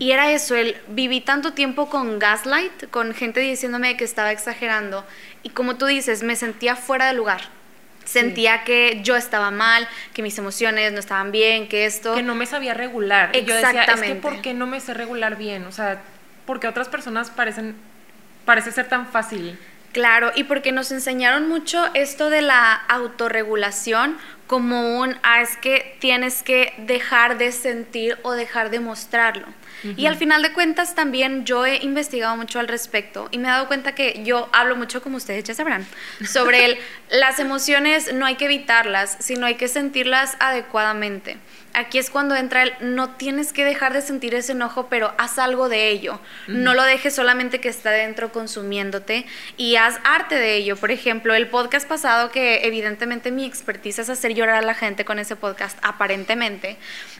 y 0.00 0.10
era 0.10 0.32
eso, 0.32 0.56
el 0.56 0.76
viví 0.88 1.20
tanto 1.20 1.52
tiempo 1.52 1.88
con 1.88 2.18
gaslight, 2.18 2.90
con 2.90 3.14
gente 3.14 3.38
diciéndome 3.40 3.96
que 3.96 4.04
estaba 4.04 4.32
exagerando 4.32 5.06
y 5.44 5.50
como 5.50 5.76
tú 5.76 5.86
dices, 5.86 6.24
me 6.24 6.34
sentía 6.34 6.74
fuera 6.74 7.06
de 7.06 7.14
lugar. 7.14 7.42
Sentía 8.04 8.62
que 8.62 9.00
yo 9.02 9.16
estaba 9.16 9.50
mal, 9.50 9.88
que 10.14 10.22
mis 10.22 10.38
emociones 10.38 10.92
no 10.92 11.00
estaban 11.00 11.32
bien, 11.32 11.66
que 11.66 11.86
esto... 11.86 12.14
Que 12.14 12.22
no 12.22 12.36
me 12.36 12.46
sabía 12.46 12.72
regular. 12.72 13.34
Y 13.34 13.44
yo 13.44 13.54
decía, 13.56 13.82
es 13.82 14.00
que 14.00 14.14
¿por 14.14 14.42
qué 14.42 14.54
no 14.54 14.66
me 14.66 14.78
sé 14.78 14.94
regular 14.94 15.36
bien? 15.36 15.64
O 15.64 15.72
sea, 15.72 16.00
porque 16.46 16.68
otras 16.68 16.88
personas 16.88 17.30
parecen, 17.30 17.74
parece 18.44 18.70
ser 18.70 18.88
tan 18.88 19.08
fácil. 19.08 19.58
Claro, 19.96 20.30
y 20.34 20.44
porque 20.44 20.72
nos 20.72 20.92
enseñaron 20.92 21.48
mucho 21.48 21.88
esto 21.94 22.28
de 22.28 22.42
la 22.42 22.74
autorregulación 22.74 24.18
como 24.46 24.98
un, 25.00 25.16
ah, 25.22 25.40
es 25.40 25.56
que 25.56 25.96
tienes 26.00 26.42
que 26.42 26.74
dejar 26.76 27.38
de 27.38 27.50
sentir 27.50 28.18
o 28.22 28.32
dejar 28.32 28.68
de 28.68 28.78
mostrarlo. 28.78 29.46
Y 29.96 30.04
al 30.04 30.16
final 30.16 30.42
de 30.42 30.52
cuentas 30.52 30.94
también 30.94 31.46
yo 31.46 31.64
he 31.64 31.76
investigado 31.82 32.36
mucho 32.36 32.60
al 32.60 32.68
respecto 32.68 33.28
y 33.30 33.38
me 33.38 33.48
he 33.48 33.50
dado 33.50 33.68
cuenta 33.68 33.94
que 33.94 34.22
yo 34.22 34.50
hablo 34.52 34.76
mucho, 34.76 35.02
como 35.02 35.16
ustedes 35.16 35.44
ya 35.44 35.54
sabrán, 35.54 35.86
sobre 36.26 36.66
el, 36.66 36.78
las 37.10 37.38
emociones 37.38 38.12
no 38.12 38.26
hay 38.26 38.34
que 38.34 38.44
evitarlas, 38.44 39.16
sino 39.20 39.46
hay 39.46 39.54
que 39.54 39.66
sentirlas 39.66 40.36
adecuadamente 40.40 41.38
aquí 41.76 41.98
es 41.98 42.08
cuando 42.08 42.34
entra 42.34 42.62
el 42.62 42.72
no 42.80 43.10
tienes 43.10 43.52
que 43.52 43.64
dejar 43.64 43.92
de 43.92 44.00
sentir 44.00 44.34
ese 44.34 44.52
enojo, 44.52 44.88
pero 44.88 45.12
haz 45.18 45.38
algo 45.38 45.68
de 45.68 45.90
ello. 45.90 46.18
No 46.46 46.74
lo 46.74 46.82
dejes 46.82 47.14
solamente 47.14 47.60
que 47.60 47.68
está 47.68 47.90
dentro 47.90 48.32
consumiéndote 48.32 49.26
y 49.58 49.76
haz 49.76 50.00
arte 50.02 50.36
de 50.36 50.56
ello. 50.56 50.76
Por 50.76 50.90
ejemplo, 50.90 51.34
el 51.34 51.48
podcast 51.48 51.86
pasado, 51.86 52.30
que 52.30 52.66
evidentemente 52.66 53.30
mi 53.30 53.44
expertise 53.44 53.98
es 53.98 54.08
hacer 54.08 54.34
llorar 54.34 54.56
a 54.56 54.62
la 54.62 54.74
gente 54.74 55.04
con 55.04 55.18
ese 55.18 55.36
podcast, 55.36 55.78
aparentemente, 55.82 56.78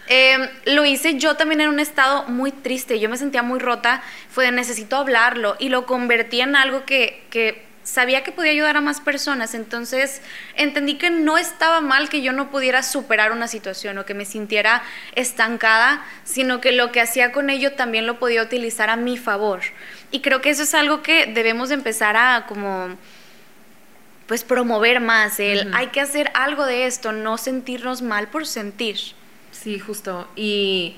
em, 0.08 0.48
lo 0.64 0.86
hice 0.86 1.18
yo 1.18 1.36
también 1.36 1.60
en 1.60 1.68
un 1.68 1.78
estado 1.78 2.24
muy 2.24 2.50
triste. 2.50 2.98
Yo 2.98 3.10
me 3.10 3.18
sentía 3.18 3.42
muy 3.42 3.58
rota, 3.58 4.02
fue 4.30 4.46
de 4.46 4.52
necesito 4.52 4.96
hablarlo 4.96 5.56
y 5.58 5.68
lo 5.68 5.84
convertí 5.84 6.40
en 6.40 6.56
algo 6.56 6.86
que, 6.86 7.24
que 7.28 7.65
sabía 7.86 8.24
que 8.24 8.32
podía 8.32 8.50
ayudar 8.50 8.76
a 8.76 8.80
más 8.80 9.00
personas, 9.00 9.54
entonces 9.54 10.20
entendí 10.56 10.96
que 10.96 11.08
no 11.08 11.38
estaba 11.38 11.80
mal 11.80 12.08
que 12.08 12.20
yo 12.20 12.32
no 12.32 12.50
pudiera 12.50 12.82
superar 12.82 13.30
una 13.30 13.46
situación 13.46 13.96
o 13.98 14.04
que 14.04 14.12
me 14.12 14.24
sintiera 14.24 14.82
estancada, 15.14 16.04
sino 16.24 16.60
que 16.60 16.72
lo 16.72 16.90
que 16.90 17.00
hacía 17.00 17.30
con 17.30 17.48
ello 17.48 17.74
también 17.74 18.04
lo 18.04 18.18
podía 18.18 18.42
utilizar 18.42 18.90
a 18.90 18.96
mi 18.96 19.16
favor. 19.16 19.60
Y 20.10 20.20
creo 20.20 20.40
que 20.40 20.50
eso 20.50 20.64
es 20.64 20.74
algo 20.74 21.02
que 21.02 21.26
debemos 21.26 21.70
empezar 21.70 22.16
a 22.16 22.46
como 22.48 22.96
pues 24.26 24.42
promover 24.42 25.00
más, 25.00 25.38
el 25.38 25.72
hay 25.72 25.86
que 25.88 26.00
hacer 26.00 26.32
algo 26.34 26.66
de 26.66 26.86
esto, 26.86 27.12
no 27.12 27.38
sentirnos 27.38 28.02
mal 28.02 28.26
por 28.26 28.48
sentir. 28.48 28.98
Sí, 29.52 29.78
justo. 29.78 30.28
Y 30.34 30.96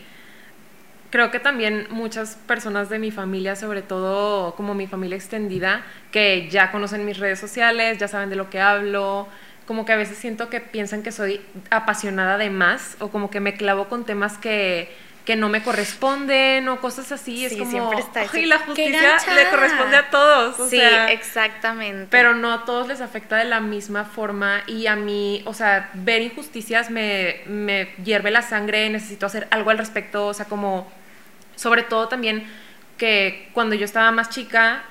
creo 1.11 1.31
que 1.31 1.41
también 1.41 1.87
muchas 1.91 2.37
personas 2.47 2.88
de 2.88 2.99
mi 2.99 3.11
familia, 3.11 3.57
sobre 3.57 3.83
todo 3.83 4.55
como 4.55 4.75
mi 4.75 4.87
familia 4.87 5.17
extendida, 5.17 5.85
que 6.12 6.49
ya 6.50 6.71
conocen 6.71 7.05
mis 7.05 7.19
redes 7.19 7.38
sociales, 7.38 7.99
ya 7.99 8.09
saben 8.09 8.31
de 8.31 8.37
lo 8.37 8.50
que 8.50 8.61
hablo, 8.61 9.29
como 9.67 9.85
que 9.85 9.93
a 9.93 9.97
veces 9.97 10.19
siento 10.19 10.49
que 10.49 10.61
piensan 10.61 11.03
que 11.03 11.12
soy 11.12 11.41
apasionada 11.71 12.38
de 12.38 12.50
más 12.50 12.97
o 13.00 13.09
como 13.09 13.31
que 13.31 13.41
me 13.41 13.55
clavo 13.55 13.88
con 13.88 14.05
temas 14.05 14.38
que, 14.38 14.91
que 15.27 15.37
no 15.37 15.50
me 15.50 15.62
corresponden 15.62 16.67
o 16.69 16.81
cosas 16.81 17.12
así. 17.12 17.45
es 17.45 17.55
como, 17.55 17.71
siempre 17.71 17.99
está 18.00 18.25
y 18.38 18.47
la 18.47 18.61
justicia 18.61 19.19
le 19.35 19.50
corresponde 19.50 19.97
a 19.99 20.09
todos. 20.09 20.71
sí, 20.71 20.81
exactamente. 21.11 22.09
Pero 22.11 22.35
no 22.35 22.50
a 22.50 22.65
todos 22.65 22.88
les 22.88 23.03
afecta 23.03 23.37
de 23.37 23.45
la 23.45 23.61
misma 23.61 24.07
forma 24.07 24.62
y 24.67 24.87
a 24.87 24.97
mí, 24.97 25.43
o 25.45 25.53
sea, 25.53 25.91
ver 25.93 26.23
injusticias 26.23 26.91
me, 26.91 27.43
me 27.47 27.91
hierve 28.03 28.31
la 28.31 28.41
sangre, 28.41 28.88
necesito 28.88 29.27
hacer 29.27 29.49
algo 29.50 29.69
al 29.69 29.77
respecto, 29.77 30.29
o 30.29 30.33
sea, 30.35 30.47
como 30.47 30.91
sobre 31.59 31.83
todo 31.83 32.09
también 32.09 32.47
que 32.97 33.50
cuando 33.53 33.75
yo 33.75 33.85
estaba 33.85 34.11
más 34.12 34.31
chica 34.31 34.83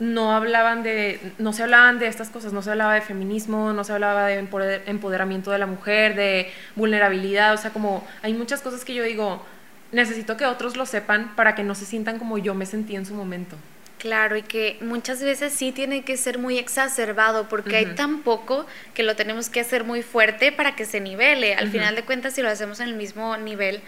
no 0.00 0.34
hablaban 0.34 0.82
de 0.82 1.20
no 1.38 1.52
se 1.52 1.62
hablaban 1.62 1.98
de 1.98 2.08
estas 2.08 2.30
cosas, 2.30 2.52
no 2.52 2.62
se 2.62 2.70
hablaba 2.70 2.94
de 2.94 3.00
feminismo, 3.00 3.72
no 3.72 3.84
se 3.84 3.92
hablaba 3.92 4.26
de 4.26 4.38
empoderamiento 4.86 5.50
de 5.50 5.58
la 5.58 5.66
mujer, 5.66 6.16
de 6.16 6.50
vulnerabilidad, 6.74 7.54
o 7.54 7.56
sea, 7.56 7.70
como 7.70 8.04
hay 8.22 8.34
muchas 8.34 8.60
cosas 8.60 8.84
que 8.84 8.94
yo 8.94 9.04
digo, 9.04 9.44
necesito 9.92 10.36
que 10.36 10.46
otros 10.46 10.76
lo 10.76 10.86
sepan 10.86 11.36
para 11.36 11.54
que 11.54 11.62
no 11.62 11.74
se 11.74 11.84
sientan 11.84 12.18
como 12.18 12.38
yo 12.38 12.54
me 12.54 12.66
sentí 12.66 12.96
en 12.96 13.06
su 13.06 13.14
momento. 13.14 13.56
Claro, 13.98 14.36
y 14.36 14.42
que 14.42 14.76
muchas 14.82 15.22
veces 15.22 15.54
sí 15.54 15.72
tiene 15.72 16.04
que 16.04 16.18
ser 16.18 16.38
muy 16.38 16.58
exacerbado 16.58 17.48
porque 17.48 17.76
hay 17.76 17.86
tan 17.94 18.20
poco 18.20 18.66
que 18.92 19.02
lo 19.02 19.16
tenemos 19.16 19.48
que 19.48 19.60
hacer 19.60 19.84
muy 19.84 20.02
fuerte 20.02 20.52
para 20.52 20.76
que 20.76 20.84
se 20.84 21.00
nivele. 21.00 21.54
Al 21.54 21.68
final 21.68 21.94
de 21.94 22.02
cuentas, 22.02 22.34
si 22.34 22.42
lo 22.42 22.50
hacemos 22.50 22.80
en 22.80 22.88
el 22.88 22.96
mismo 22.96 23.34
nivel, 23.38 23.80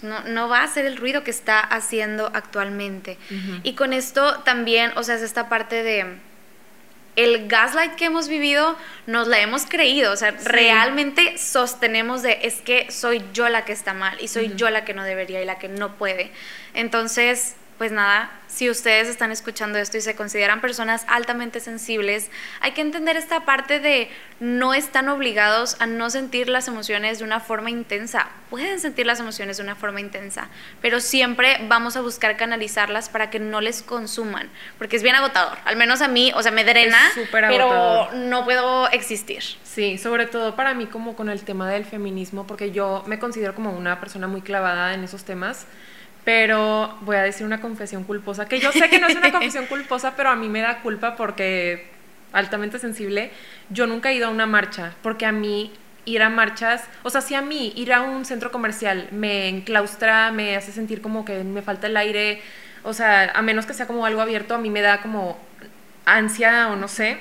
pues, 0.00 0.24
no, 0.26 0.48
va 0.48 0.62
a 0.62 0.68
ser 0.68 0.86
el 0.86 0.96
ruido 0.96 1.24
que 1.24 1.30
está 1.30 1.60
haciendo 1.60 2.30
actualmente. 2.34 3.18
Y 3.62 3.74
con 3.74 3.92
esto 3.92 4.40
también, 4.40 4.92
o 4.96 5.02
sea, 5.02 5.14
es 5.14 5.22
esta 5.22 5.48
parte 5.48 5.82
de 5.82 6.18
el 7.16 7.48
gaslight 7.48 7.94
que 7.94 8.04
hemos 8.04 8.28
vivido 8.28 8.76
nos 9.06 9.26
la 9.26 9.40
hemos 9.40 9.64
creído, 9.64 10.12
o 10.12 10.16
sea, 10.16 10.32
realmente 10.44 11.38
sostenemos 11.38 12.22
de 12.22 12.40
es 12.42 12.60
que 12.60 12.90
soy 12.90 13.24
yo 13.32 13.48
la 13.48 13.64
que 13.64 13.72
está 13.72 13.94
mal 13.94 14.18
y 14.20 14.28
soy 14.28 14.52
yo 14.54 14.68
la 14.68 14.84
que 14.84 14.92
no 14.92 15.02
debería 15.02 15.40
y 15.40 15.46
la 15.46 15.58
que 15.58 15.68
no 15.68 15.96
puede. 15.96 16.30
Entonces, 16.74 17.56
pues 17.78 17.92
nada, 17.92 18.30
si 18.46 18.70
ustedes 18.70 19.08
están 19.08 19.32
escuchando 19.32 19.78
esto 19.78 19.98
y 19.98 20.00
se 20.00 20.16
consideran 20.16 20.60
personas 20.60 21.04
altamente 21.08 21.60
sensibles, 21.60 22.30
hay 22.60 22.72
que 22.72 22.80
entender 22.80 23.16
esta 23.16 23.44
parte 23.44 23.80
de 23.80 24.10
no 24.40 24.72
están 24.72 25.08
obligados 25.08 25.76
a 25.80 25.86
no 25.86 26.08
sentir 26.08 26.48
las 26.48 26.68
emociones 26.68 27.18
de 27.18 27.24
una 27.24 27.40
forma 27.40 27.70
intensa. 27.70 28.28
Pueden 28.48 28.80
sentir 28.80 29.04
las 29.04 29.20
emociones 29.20 29.58
de 29.58 29.62
una 29.62 29.74
forma 29.74 30.00
intensa, 30.00 30.48
pero 30.80 31.00
siempre 31.00 31.58
vamos 31.68 31.96
a 31.96 32.00
buscar 32.00 32.36
canalizarlas 32.36 33.08
para 33.10 33.28
que 33.28 33.40
no 33.40 33.60
les 33.60 33.82
consuman, 33.82 34.48
porque 34.78 34.96
es 34.96 35.02
bien 35.02 35.14
agotador. 35.14 35.58
Al 35.64 35.76
menos 35.76 36.00
a 36.00 36.08
mí, 36.08 36.32
o 36.34 36.42
sea, 36.42 36.52
me 36.52 36.64
drena, 36.64 36.98
pero 37.30 38.10
no 38.12 38.44
puedo 38.44 38.88
existir. 38.90 39.42
Sí, 39.64 39.98
sobre 39.98 40.26
todo 40.26 40.56
para 40.56 40.72
mí 40.72 40.86
como 40.86 41.14
con 41.14 41.28
el 41.28 41.42
tema 41.42 41.70
del 41.70 41.84
feminismo, 41.84 42.46
porque 42.46 42.70
yo 42.70 43.04
me 43.06 43.18
considero 43.18 43.54
como 43.54 43.72
una 43.72 44.00
persona 44.00 44.28
muy 44.28 44.40
clavada 44.40 44.94
en 44.94 45.04
esos 45.04 45.24
temas 45.24 45.66
pero 46.26 46.98
voy 47.02 47.14
a 47.14 47.22
decir 47.22 47.46
una 47.46 47.60
confesión 47.60 48.02
culposa, 48.02 48.48
que 48.48 48.58
yo 48.58 48.72
sé 48.72 48.90
que 48.90 48.98
no 48.98 49.06
es 49.06 49.14
una 49.14 49.30
confesión 49.30 49.66
culposa, 49.66 50.14
pero 50.16 50.28
a 50.28 50.34
mí 50.34 50.48
me 50.48 50.60
da 50.60 50.82
culpa 50.82 51.14
porque 51.14 51.86
altamente 52.32 52.80
sensible, 52.80 53.30
yo 53.70 53.86
nunca 53.86 54.10
he 54.10 54.16
ido 54.16 54.26
a 54.26 54.30
una 54.30 54.44
marcha, 54.44 54.96
porque 55.02 55.24
a 55.24 55.30
mí 55.30 55.72
ir 56.04 56.22
a 56.22 56.28
marchas, 56.28 56.82
o 57.04 57.10
sea, 57.10 57.20
si 57.20 57.36
a 57.36 57.42
mí 57.42 57.72
ir 57.76 57.92
a 57.92 58.00
un 58.00 58.24
centro 58.24 58.50
comercial 58.50 59.06
me 59.12 59.48
enclaustra, 59.48 60.32
me 60.32 60.56
hace 60.56 60.72
sentir 60.72 61.00
como 61.00 61.24
que 61.24 61.44
me 61.44 61.62
falta 61.62 61.86
el 61.86 61.96
aire, 61.96 62.42
o 62.82 62.92
sea, 62.92 63.30
a 63.32 63.40
menos 63.40 63.64
que 63.64 63.72
sea 63.72 63.86
como 63.86 64.04
algo 64.04 64.20
abierto, 64.20 64.56
a 64.56 64.58
mí 64.58 64.68
me 64.68 64.80
da 64.80 65.02
como 65.02 65.38
ansia 66.06 66.70
o 66.72 66.76
no 66.76 66.88
sé, 66.88 67.20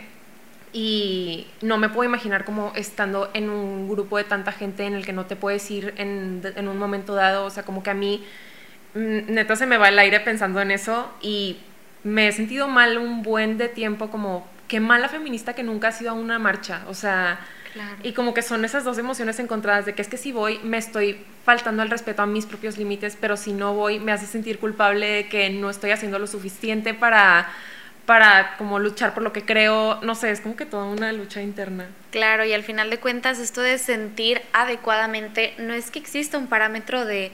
y 0.74 1.46
no 1.62 1.78
me 1.78 1.90
puedo 1.90 2.10
imaginar 2.10 2.44
como 2.44 2.74
estando 2.76 3.30
en 3.36 3.52
un 3.52 3.88
grupo 3.88 4.18
de 4.18 4.24
tanta 4.24 4.52
gente 4.52 4.86
en 4.86 4.96
el 4.96 5.06
que 5.06 5.14
no 5.14 5.28
te 5.28 5.36
puedes 5.36 5.70
ir 5.70 5.94
en, 5.98 6.42
en 6.56 6.68
un 6.68 6.80
momento 6.80 7.14
dado, 7.14 7.46
o 7.46 7.52
sea, 7.52 7.62
como 7.62 7.84
que 7.84 7.92
a 7.92 7.94
mí 7.94 8.26
neta 8.96 9.56
se 9.56 9.66
me 9.66 9.78
va 9.78 9.90
el 9.90 10.00
aire 10.00 10.20
pensando 10.22 10.62
en 10.62 10.72
eso 10.72 11.12
y 11.22 11.58
me 12.04 12.28
he 12.28 12.32
sentido 12.32 12.68
mal 12.68 12.98
un 12.98 13.22
buen 13.24 13.58
de 13.58 13.68
tiempo 13.68 14.10
como 14.10 14.48
qué 14.68 14.80
mala 14.80 15.10
feminista 15.10 15.54
que 15.54 15.64
nunca 15.64 15.90
ha 15.90 15.92
sido 15.92 16.12
a 16.12 16.14
una 16.14 16.40
marcha, 16.40 16.84
o 16.88 16.94
sea, 16.94 17.40
y 18.04 18.14
como 18.14 18.34
que 18.34 18.42
son 18.42 18.64
esas 18.64 18.86
dos 18.86 18.98
emociones 18.98 19.38
encontradas 19.40 19.86
de 19.86 19.94
que 19.94 20.02
es 20.02 20.08
que 20.08 20.18
si 20.18 20.32
voy 20.32 20.60
me 20.64 20.78
estoy 20.78 21.24
faltando 21.44 21.84
el 21.84 21.90
respeto 21.90 22.22
a 22.22 22.26
mis 22.26 22.46
propios 22.46 22.78
límites, 22.78 23.18
pero 23.20 23.36
si 23.36 23.52
no 23.52 23.74
voy 23.74 24.00
me 24.00 24.14
hace 24.14 24.26
sentir 24.26 24.60
culpable 24.60 25.08
de 25.08 25.30
que 25.30 25.50
no 25.50 25.70
estoy 25.70 25.92
haciendo 25.92 26.18
lo 26.18 26.28
suficiente 26.28 26.94
para 26.94 27.50
para 28.06 28.56
como 28.58 28.78
luchar 28.80 29.14
por 29.16 29.24
lo 29.24 29.34
que 29.34 29.44
creo, 29.44 30.00
no 30.04 30.14
sé, 30.14 30.30
es 30.30 30.40
como 30.40 30.56
que 30.56 30.66
toda 30.66 30.86
una 30.86 31.12
lucha 31.12 31.42
interna. 31.42 31.88
Claro, 32.12 32.46
y 32.46 32.54
al 32.54 32.64
final 32.64 32.92
de 32.92 33.00
cuentas 33.00 33.40
esto 33.40 33.62
de 33.62 33.80
sentir 33.80 34.42
adecuadamente 34.54 35.56
no 35.58 35.74
es 35.74 35.90
que 35.90 36.00
exista 36.00 36.38
un 36.38 36.48
parámetro 36.48 37.04
de 37.04 37.32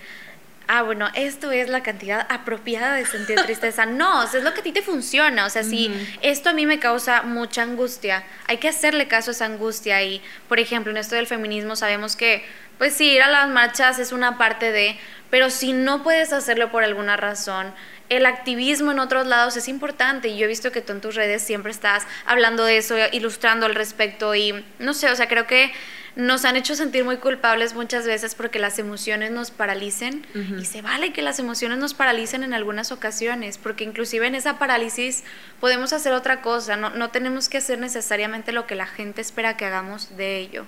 ah, 0.72 0.84
bueno, 0.84 1.10
esto 1.16 1.52
es 1.52 1.68
la 1.68 1.84
cantidad 1.84 2.26
apropiada 2.30 2.96
de 2.96 3.06
sentir 3.06 3.36
tristeza. 3.42 3.86
No, 3.86 4.24
es 4.24 4.34
lo 4.42 4.54
que 4.54 4.62
a 4.62 4.64
ti 4.64 4.72
te 4.72 4.82
funciona. 4.82 5.46
O 5.46 5.50
sea, 5.50 5.64
si 5.64 5.92
esto 6.22 6.50
a 6.50 6.54
mí 6.54 6.66
me 6.66 6.80
causa 6.80 7.24
mucha 7.24 7.64
angustia, 7.64 8.24
hay 8.48 8.56
que 8.56 8.70
hacerle 8.70 9.10
caso 9.10 9.32
a 9.32 9.34
esa 9.34 9.46
angustia. 9.46 10.02
Y, 10.02 10.22
por 10.48 10.62
ejemplo, 10.62 10.90
en 10.92 10.98
esto 10.98 11.16
del 11.16 11.28
feminismo 11.28 11.76
sabemos 11.76 12.16
que, 12.16 12.46
pues 12.78 12.94
sí, 12.94 13.12
ir 13.12 13.22
a 13.22 13.30
las 13.30 13.50
marchas 13.50 14.00
es 14.00 14.14
una 14.14 14.38
parte 14.38 14.72
de, 14.72 14.98
pero 15.30 15.50
si 15.50 15.74
no 15.74 16.04
puedes 16.04 16.32
hacerlo 16.32 16.72
por 16.72 16.86
alguna 16.86 17.18
razón, 17.18 17.74
el 18.08 18.26
activismo 18.26 18.92
en 18.92 19.00
otros 19.00 19.28
lados 19.28 19.58
es 19.58 19.68
importante 19.68 20.30
y 20.30 20.38
yo 20.38 20.46
he 20.46 20.48
visto 20.48 20.72
que 20.72 20.82
tú 20.82 20.94
en 20.94 21.02
tus 21.02 21.16
redes 21.16 21.42
siempre 21.42 21.72
estás 21.72 22.08
hablando 22.26 22.64
de 22.64 22.78
eso, 22.78 22.96
ilustrando 23.12 23.66
al 23.66 23.76
respecto 23.76 24.36
y 24.36 24.66
no 24.80 24.94
sé, 24.94 25.10
o 25.10 25.16
sea, 25.18 25.28
creo 25.28 25.48
que 25.48 25.74
nos 26.16 26.44
han 26.44 26.58
hecho 26.58 26.76
sentir 26.76 27.06
muy 27.06 27.18
culpables 27.18 27.74
muchas 27.74 28.06
veces 28.06 28.36
porque 28.36 28.60
las 28.60 28.80
emociones 28.80 29.32
nos 29.32 29.50
paralicen 29.50 30.26
y 30.60 30.66
se 30.66 30.82
vale 30.82 31.14
que 31.14 31.22
las 31.22 31.40
emociones 31.40 31.78
nos 31.78 31.94
paralicen 31.94 32.44
en 32.44 32.54
algunas 32.54 32.92
ocasiones 32.92 33.58
porque 33.58 33.86
inclusive 33.86 34.28
en 34.28 34.36
esa 34.36 34.60
parálisis 34.60 35.24
podemos 35.60 35.94
hacer 35.94 36.12
otra 36.14 36.42
cosa, 36.42 36.76
no, 36.76 36.90
no 36.90 37.12
tenemos 37.12 37.48
que 37.48 37.60
hacer 37.60 37.80
necesariamente 37.80 38.52
lo 38.52 38.68
que 38.68 38.76
la 38.76 38.88
gente 38.88 39.22
espera 39.22 39.56
que 39.56 39.66
hagamos 39.66 40.18
de 40.18 40.40
ello. 40.40 40.66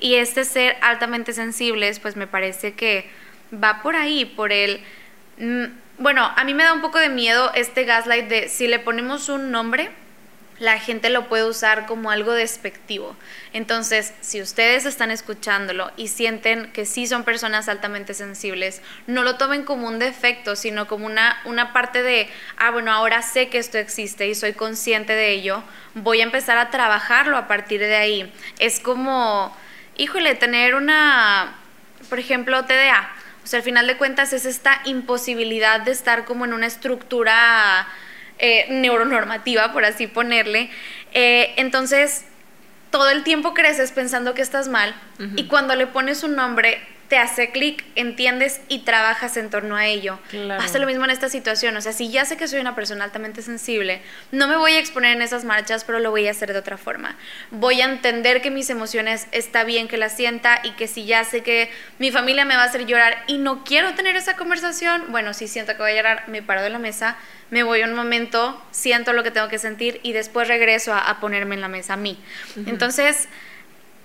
Y 0.00 0.14
este 0.14 0.44
ser 0.44 0.76
altamente 0.80 1.32
sensibles 1.34 2.00
pues 2.00 2.16
me 2.16 2.26
parece 2.26 2.72
que 2.72 3.08
va 3.52 3.82
por 3.82 3.96
ahí, 3.96 4.24
por 4.24 4.52
el... 4.52 4.80
Mm, 5.38 5.64
bueno, 5.98 6.30
a 6.36 6.44
mí 6.44 6.54
me 6.54 6.64
da 6.64 6.72
un 6.72 6.80
poco 6.80 6.98
de 6.98 7.08
miedo 7.08 7.52
este 7.54 7.84
gaslight 7.84 8.28
de 8.28 8.48
si 8.48 8.66
le 8.66 8.78
ponemos 8.78 9.28
un 9.28 9.50
nombre, 9.50 9.90
la 10.58 10.78
gente 10.78 11.10
lo 11.10 11.28
puede 11.28 11.44
usar 11.44 11.86
como 11.86 12.10
algo 12.10 12.32
despectivo. 12.32 13.16
Entonces, 13.52 14.14
si 14.20 14.40
ustedes 14.40 14.86
están 14.86 15.10
escuchándolo 15.10 15.90
y 15.96 16.08
sienten 16.08 16.72
que 16.72 16.86
sí 16.86 17.06
son 17.06 17.24
personas 17.24 17.68
altamente 17.68 18.14
sensibles, 18.14 18.80
no 19.06 19.22
lo 19.22 19.36
tomen 19.36 19.64
como 19.64 19.86
un 19.86 19.98
defecto, 19.98 20.56
sino 20.56 20.86
como 20.86 21.06
una, 21.06 21.40
una 21.44 21.72
parte 21.72 22.02
de, 22.02 22.28
ah, 22.56 22.70
bueno, 22.70 22.92
ahora 22.92 23.22
sé 23.22 23.48
que 23.48 23.58
esto 23.58 23.78
existe 23.78 24.26
y 24.28 24.34
soy 24.34 24.54
consciente 24.54 25.12
de 25.14 25.30
ello, 25.30 25.62
voy 25.94 26.20
a 26.20 26.24
empezar 26.24 26.58
a 26.58 26.70
trabajarlo 26.70 27.36
a 27.36 27.46
partir 27.48 27.80
de 27.80 27.96
ahí. 27.96 28.32
Es 28.58 28.80
como, 28.80 29.54
híjole, 29.96 30.34
tener 30.34 30.74
una, 30.74 31.56
por 32.08 32.18
ejemplo, 32.18 32.64
TDA. 32.64 33.10
O 33.44 33.46
sea, 33.46 33.58
al 33.58 33.64
final 33.64 33.86
de 33.86 33.96
cuentas 33.96 34.32
es 34.32 34.44
esta 34.44 34.80
imposibilidad 34.86 35.80
de 35.80 35.92
estar 35.92 36.24
como 36.24 36.44
en 36.44 36.52
una 36.52 36.66
estructura 36.66 37.86
eh, 38.38 38.66
neuronormativa, 38.70 39.72
por 39.72 39.84
así 39.84 40.06
ponerle. 40.06 40.70
Eh, 41.12 41.54
entonces, 41.56 42.24
todo 42.90 43.10
el 43.10 43.24
tiempo 43.24 43.54
creces 43.54 43.92
pensando 43.92 44.34
que 44.34 44.42
estás 44.42 44.68
mal 44.68 44.94
y 45.36 45.46
cuando 45.48 45.74
le 45.74 45.86
pones 45.86 46.22
un 46.22 46.36
nombre 46.36 46.80
te 47.08 47.18
hace 47.18 47.50
clic, 47.50 47.84
entiendes 47.94 48.60
y 48.68 48.80
trabajas 48.80 49.36
en 49.36 49.50
torno 49.50 49.76
a 49.76 49.86
ello. 49.86 50.18
Pasa 50.48 50.78
lo 50.78 50.86
mismo 50.86 51.04
en 51.04 51.10
esta 51.10 51.28
situación, 51.28 51.76
o 51.76 51.80
sea, 51.80 51.92
si 51.92 52.10
ya 52.10 52.24
sé 52.24 52.36
que 52.36 52.48
soy 52.48 52.60
una 52.60 52.74
persona 52.74 53.04
altamente 53.04 53.42
sensible, 53.42 54.00
no 54.32 54.48
me 54.48 54.56
voy 54.56 54.72
a 54.72 54.78
exponer 54.78 55.16
en 55.16 55.22
esas 55.22 55.44
marchas, 55.44 55.84
pero 55.84 56.00
lo 56.00 56.10
voy 56.10 56.26
a 56.26 56.32
hacer 56.32 56.52
de 56.52 56.58
otra 56.58 56.76
forma. 56.76 57.16
Voy 57.50 57.80
a 57.80 57.84
entender 57.84 58.42
que 58.42 58.50
mis 58.50 58.70
emociones 58.70 59.28
está 59.32 59.64
bien 59.64 59.88
que 59.88 59.96
las 59.96 60.16
sienta 60.16 60.60
y 60.62 60.72
que 60.72 60.88
si 60.88 61.04
ya 61.04 61.24
sé 61.24 61.42
que 61.42 61.70
mi 61.98 62.10
familia 62.10 62.44
me 62.44 62.56
va 62.56 62.62
a 62.62 62.66
hacer 62.66 62.86
llorar 62.86 63.22
y 63.26 63.38
no 63.38 63.64
quiero 63.64 63.94
tener 63.94 64.16
esa 64.16 64.36
conversación, 64.36 65.04
bueno, 65.10 65.34
si 65.34 65.48
siento 65.48 65.72
que 65.72 65.82
voy 65.82 65.92
a 65.92 65.96
llorar, 65.96 66.24
me 66.28 66.42
paro 66.42 66.62
de 66.62 66.70
la 66.70 66.78
mesa, 66.78 67.16
me 67.50 67.62
voy 67.62 67.82
un 67.82 67.94
momento, 67.94 68.60
siento 68.72 69.12
lo 69.12 69.22
que 69.22 69.30
tengo 69.30 69.48
que 69.48 69.58
sentir 69.58 70.00
y 70.02 70.12
después 70.12 70.48
regreso 70.48 70.92
a, 70.92 71.18
ponerme 71.20 71.54
en 71.54 71.60
la 71.60 71.68
mesa 71.68 71.94
a 71.94 71.96
mí. 71.96 72.18
Entonces, 72.66 73.28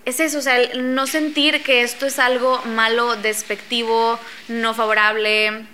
es 0.06 0.20
eso, 0.20 0.40
o 0.40 0.42
sea, 0.42 0.58
no 0.78 1.08
sentir 1.08 1.64
que 1.64 1.84
esto 1.84 2.06
es 2.06 2.20
algo 2.20 2.62
malo, 2.66 3.16
despectivo, 3.16 4.20
no 4.48 4.74
favorable. 4.74 5.66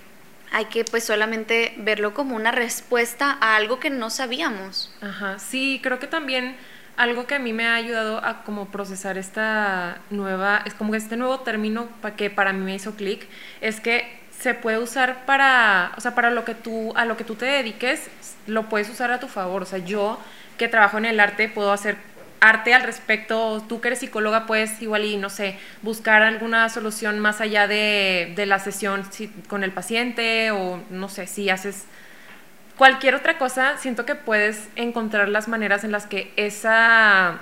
Hay 0.50 0.64
que 0.66 0.84
pues 0.84 1.04
solamente 1.04 1.74
verlo 1.78 2.14
como 2.14 2.36
una 2.36 2.50
respuesta 2.50 3.36
a 3.40 3.56
algo 3.56 3.80
que 3.80 3.90
no 3.90 4.10
sabíamos. 4.10 4.90
Ajá, 5.00 5.38
sí, 5.38 5.80
creo 5.82 5.98
que 5.98 6.06
también 6.06 6.56
algo 6.96 7.26
que 7.26 7.36
a 7.36 7.38
mí 7.38 7.52
me 7.52 7.66
ha 7.66 7.74
ayudado 7.74 8.24
a 8.24 8.42
como 8.42 8.68
procesar 8.68 9.18
esta 9.18 10.00
nueva, 10.10 10.62
es 10.64 10.74
como 10.74 10.94
este 10.94 11.16
nuevo 11.16 11.40
término 11.40 11.88
que 12.16 12.28
para 12.28 12.52
mí 12.52 12.64
me 12.64 12.74
hizo 12.74 12.96
clic, 12.96 13.26
es 13.60 13.80
que 13.80 14.18
se 14.38 14.54
puede 14.54 14.78
usar 14.78 15.24
para, 15.26 15.92
o 15.96 16.00
sea, 16.00 16.14
para 16.14 16.30
lo 16.30 16.44
que 16.44 16.54
tú, 16.54 16.92
a 16.96 17.04
lo 17.04 17.16
que 17.16 17.24
tú 17.24 17.34
te 17.34 17.46
dediques, 17.46 18.08
lo 18.46 18.68
puedes 18.68 18.88
usar 18.88 19.10
a 19.10 19.20
tu 19.20 19.28
favor. 19.28 19.62
O 19.62 19.66
sea, 19.66 19.78
yo 19.78 20.18
que 20.56 20.68
trabajo 20.68 20.98
en 20.98 21.06
el 21.06 21.20
arte 21.20 21.48
puedo 21.48 21.72
hacer 21.72 21.96
arte 22.40 22.74
al 22.74 22.82
respecto, 22.82 23.64
tú 23.68 23.80
que 23.80 23.88
eres 23.88 24.00
psicóloga 24.00 24.46
puedes 24.46 24.80
igual 24.80 25.04
y, 25.04 25.16
no 25.16 25.30
sé, 25.30 25.58
buscar 25.82 26.22
alguna 26.22 26.68
solución 26.68 27.18
más 27.18 27.40
allá 27.40 27.66
de, 27.66 28.34
la 28.46 28.58
sesión 28.58 29.02
con 29.48 29.64
el 29.64 29.72
paciente 29.72 30.50
o 30.50 30.80
no 30.90 31.08
sé, 31.08 31.26
si 31.26 31.50
haces 31.50 31.84
cualquier 32.76 33.14
otra 33.14 33.38
cosa, 33.38 33.76
siento 33.78 34.06
que 34.06 34.14
puedes 34.14 34.68
encontrar 34.76 35.28
las 35.28 35.48
maneras 35.48 35.84
en 35.84 35.92
las 35.92 36.06
que 36.06 36.32
esa 36.36 37.40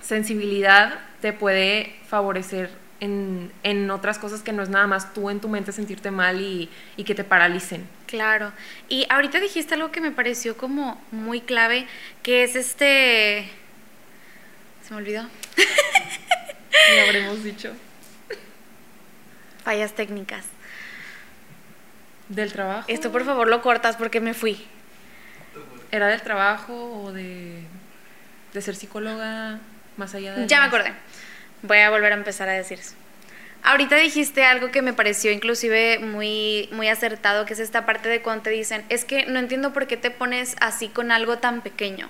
sensibilidad 0.00 0.98
te 1.20 1.32
puede 1.32 1.94
favorecer 2.08 2.70
en, 3.00 3.90
otras 3.90 4.18
cosas 4.18 4.42
que 4.42 4.52
no 4.52 4.62
es 4.62 4.68
nada 4.68 4.86
más 4.86 5.12
tú 5.12 5.28
en 5.28 5.40
tu 5.40 5.48
mente 5.48 5.72
sentirte 5.72 6.10
mal 6.10 6.40
y, 6.40 6.68
y 6.96 7.04
que 7.04 7.14
te 7.14 7.24
paralicen. 7.24 7.86
Claro. 8.06 8.52
Y 8.88 9.06
ahorita 9.08 9.40
dijiste 9.40 9.74
algo 9.74 9.90
que 9.90 10.00
me 10.00 10.12
pareció 10.12 10.56
como 10.56 11.00
muy 11.10 11.40
clave, 11.40 11.86
que 12.22 12.44
es 12.44 12.54
este 12.56 13.48
me 14.92 14.98
olvidó. 14.98 15.22
Me 16.94 17.00
habremos 17.00 17.42
dicho. 17.42 17.72
Fallas 19.64 19.94
técnicas. 19.94 20.44
¿Del 22.28 22.52
trabajo? 22.52 22.84
Esto 22.88 23.10
por 23.10 23.24
favor 23.24 23.48
lo 23.48 23.62
cortas 23.62 23.96
porque 23.96 24.20
me 24.20 24.34
fui. 24.34 24.66
¿Era 25.90 26.08
del 26.08 26.22
trabajo 26.22 27.04
o 27.04 27.12
de, 27.12 27.62
de 28.52 28.62
ser 28.62 28.74
psicóloga 28.74 29.60
más 29.96 30.14
allá 30.14 30.34
de... 30.34 30.46
Ya 30.46 30.60
me 30.60 30.66
acordé. 30.66 30.92
Voy 31.62 31.78
a 31.78 31.90
volver 31.90 32.12
a 32.12 32.16
empezar 32.16 32.48
a 32.48 32.52
decir 32.52 32.78
eso. 32.78 32.94
Ahorita 33.64 33.94
dijiste 33.94 34.42
algo 34.44 34.72
que 34.72 34.82
me 34.82 34.92
pareció 34.92 35.30
inclusive 35.30 36.00
muy, 36.00 36.68
muy 36.72 36.88
acertado, 36.88 37.46
que 37.46 37.52
es 37.52 37.60
esta 37.60 37.86
parte 37.86 38.08
de 38.08 38.20
cuando 38.20 38.42
te 38.42 38.50
dicen, 38.50 38.84
es 38.88 39.04
que 39.04 39.26
no 39.26 39.38
entiendo 39.38 39.72
por 39.72 39.86
qué 39.86 39.96
te 39.96 40.10
pones 40.10 40.56
así 40.58 40.88
con 40.88 41.12
algo 41.12 41.38
tan 41.38 41.60
pequeño. 41.60 42.08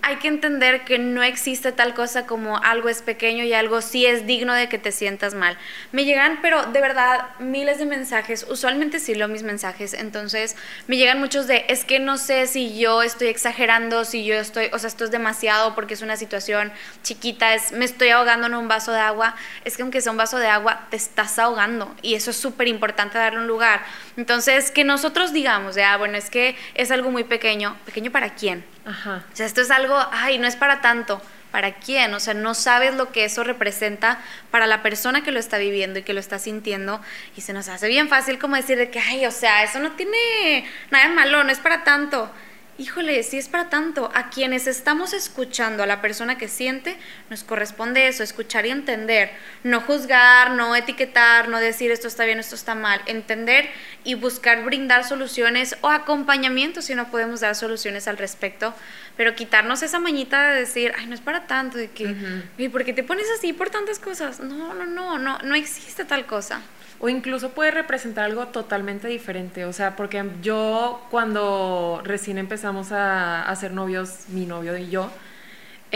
Hay 0.00 0.16
que 0.16 0.28
entender 0.28 0.84
que 0.84 0.98
no 0.98 1.22
existe 1.22 1.72
tal 1.72 1.92
cosa 1.92 2.26
como 2.26 2.56
algo 2.56 2.88
es 2.88 3.02
pequeño 3.02 3.44
y 3.44 3.52
algo 3.52 3.82
sí 3.82 4.06
es 4.06 4.26
digno 4.26 4.54
de 4.54 4.70
que 4.70 4.78
te 4.78 4.92
sientas 4.92 5.34
mal. 5.34 5.58
Me 5.92 6.06
llegan, 6.06 6.38
pero 6.40 6.64
de 6.64 6.80
verdad, 6.80 7.26
miles 7.38 7.78
de 7.78 7.84
mensajes, 7.84 8.46
usualmente 8.48 8.98
sí 8.98 9.14
leo 9.14 9.28
mis 9.28 9.42
mensajes, 9.42 9.92
entonces 9.92 10.56
me 10.86 10.96
llegan 10.96 11.20
muchos 11.20 11.46
de, 11.46 11.66
es 11.68 11.84
que 11.84 11.98
no 11.98 12.16
sé 12.16 12.46
si 12.46 12.78
yo 12.78 13.02
estoy 13.02 13.28
exagerando, 13.28 14.06
si 14.06 14.24
yo 14.24 14.36
estoy, 14.36 14.70
o 14.72 14.78
sea, 14.78 14.88
esto 14.88 15.04
es 15.04 15.10
demasiado 15.10 15.74
porque 15.74 15.92
es 15.92 16.00
una 16.00 16.16
situación 16.16 16.72
chiquita, 17.02 17.54
es, 17.54 17.72
me 17.72 17.84
estoy 17.84 18.08
ahogando 18.08 18.46
en 18.46 18.54
un 18.54 18.68
vaso 18.68 18.90
de 18.90 19.00
agua, 19.00 19.36
es 19.66 19.76
que 19.76 19.82
aunque 19.82 20.00
sea 20.00 20.10
un 20.10 20.18
vaso 20.18 20.38
de 20.38 20.46
agua, 20.46 20.86
estás 20.94 21.38
ahogando 21.38 21.94
y 22.02 22.14
eso 22.14 22.30
es 22.30 22.36
súper 22.36 22.68
importante 22.68 23.18
darle 23.18 23.40
un 23.40 23.46
lugar. 23.46 23.84
Entonces, 24.16 24.70
que 24.70 24.84
nosotros 24.84 25.32
digamos, 25.32 25.74
ya, 25.74 25.96
bueno, 25.96 26.16
es 26.16 26.30
que 26.30 26.56
es 26.74 26.90
algo 26.90 27.10
muy 27.10 27.24
pequeño, 27.24 27.76
pequeño 27.84 28.10
para 28.10 28.34
quién. 28.34 28.64
Ajá. 28.84 29.24
O 29.32 29.36
sea, 29.36 29.46
esto 29.46 29.60
es 29.60 29.70
algo, 29.70 29.96
ay, 30.12 30.38
no 30.38 30.46
es 30.46 30.56
para 30.56 30.80
tanto. 30.80 31.20
¿Para 31.50 31.74
quién? 31.74 32.12
O 32.14 32.18
sea, 32.18 32.34
no 32.34 32.52
sabes 32.52 32.96
lo 32.96 33.12
que 33.12 33.24
eso 33.24 33.44
representa 33.44 34.20
para 34.50 34.66
la 34.66 34.82
persona 34.82 35.22
que 35.22 35.30
lo 35.30 35.38
está 35.38 35.56
viviendo 35.56 36.00
y 36.00 36.02
que 36.02 36.12
lo 36.12 36.18
está 36.18 36.40
sintiendo. 36.40 37.00
Y 37.36 37.42
se 37.42 37.52
nos 37.52 37.68
hace 37.68 37.86
bien 37.86 38.08
fácil 38.08 38.40
como 38.40 38.56
decir 38.56 38.76
de 38.76 38.90
que, 38.90 38.98
ay, 38.98 39.24
o 39.24 39.30
sea, 39.30 39.62
eso 39.62 39.78
no 39.78 39.92
tiene 39.92 40.68
nada 40.90 41.08
de 41.08 41.14
malo, 41.14 41.44
no 41.44 41.52
es 41.52 41.60
para 41.60 41.84
tanto 41.84 42.28
híjole, 42.76 43.22
si 43.22 43.38
es 43.38 43.48
para 43.48 43.68
tanto, 43.68 44.10
a 44.14 44.30
quienes 44.30 44.66
estamos 44.66 45.12
escuchando, 45.12 45.82
a 45.82 45.86
la 45.86 46.00
persona 46.00 46.36
que 46.38 46.48
siente, 46.48 46.96
nos 47.30 47.44
corresponde 47.44 48.08
eso, 48.08 48.22
escuchar 48.22 48.66
y 48.66 48.70
entender, 48.70 49.30
no 49.62 49.80
juzgar, 49.80 50.50
no 50.50 50.74
etiquetar, 50.74 51.48
no 51.48 51.60
decir 51.60 51.90
esto 51.90 52.08
está 52.08 52.24
bien, 52.24 52.38
esto 52.40 52.54
está 52.54 52.74
mal, 52.74 53.00
entender 53.06 53.70
y 54.02 54.14
buscar 54.14 54.64
brindar 54.64 55.04
soluciones 55.04 55.76
o 55.82 55.88
acompañamiento 55.88 56.82
si 56.82 56.94
no 56.94 57.10
podemos 57.10 57.40
dar 57.40 57.54
soluciones 57.54 58.08
al 58.08 58.18
respecto, 58.18 58.74
pero 59.16 59.34
quitarnos 59.34 59.82
esa 59.82 60.00
mañita 60.00 60.50
de 60.50 60.60
decir, 60.60 60.92
ay, 60.98 61.06
no 61.06 61.14
es 61.14 61.20
para 61.20 61.46
tanto, 61.46 61.78
de 61.78 61.90
que, 61.90 62.14
¿y 62.58 62.68
por 62.68 62.84
qué 62.84 62.92
te 62.92 63.04
pones 63.04 63.26
así 63.38 63.52
por 63.52 63.70
tantas 63.70 63.98
cosas? 63.98 64.40
No, 64.40 64.74
no, 64.74 64.84
no, 64.84 65.18
no, 65.18 65.38
no 65.38 65.54
existe 65.54 66.04
tal 66.04 66.26
cosa 66.26 66.60
o 67.00 67.08
incluso 67.08 67.50
puede 67.50 67.70
representar 67.70 68.24
algo 68.24 68.46
totalmente 68.48 69.08
diferente. 69.08 69.64
O 69.64 69.72
sea, 69.72 69.96
porque 69.96 70.24
yo 70.42 71.04
cuando 71.10 72.00
recién 72.04 72.38
empezamos 72.38 72.92
a, 72.92 73.42
a 73.42 73.56
ser 73.56 73.72
novios, 73.72 74.24
mi 74.28 74.46
novio 74.46 74.76
y 74.76 74.90
yo, 74.90 75.10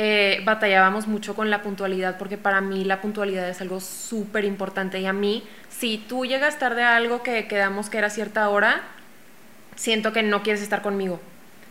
eh, 0.01 0.43
batallábamos 0.45 1.09
mucho 1.09 1.35
con 1.35 1.51
la 1.51 1.63
puntualidad, 1.63 2.19
porque 2.19 2.39
para 2.39 2.61
mí 2.61 2.85
la 2.85 3.01
puntualidad 3.01 3.49
es 3.49 3.61
algo 3.61 3.81
súper 3.81 4.45
importante. 4.45 5.01
Y 5.01 5.07
a 5.07 5.13
mí, 5.13 5.43
si 5.69 5.99
tú 5.99 6.25
llegas 6.25 6.59
tarde 6.59 6.85
a 6.85 6.95
algo 6.95 7.23
que 7.25 7.49
quedamos 7.49 7.91
que 7.91 7.99
era 7.99 8.09
cierta 8.09 8.49
hora, 8.49 8.83
siento 9.75 10.13
que 10.13 10.23
no 10.23 10.45
quieres 10.45 10.63
estar 10.63 10.83
conmigo. 10.83 11.21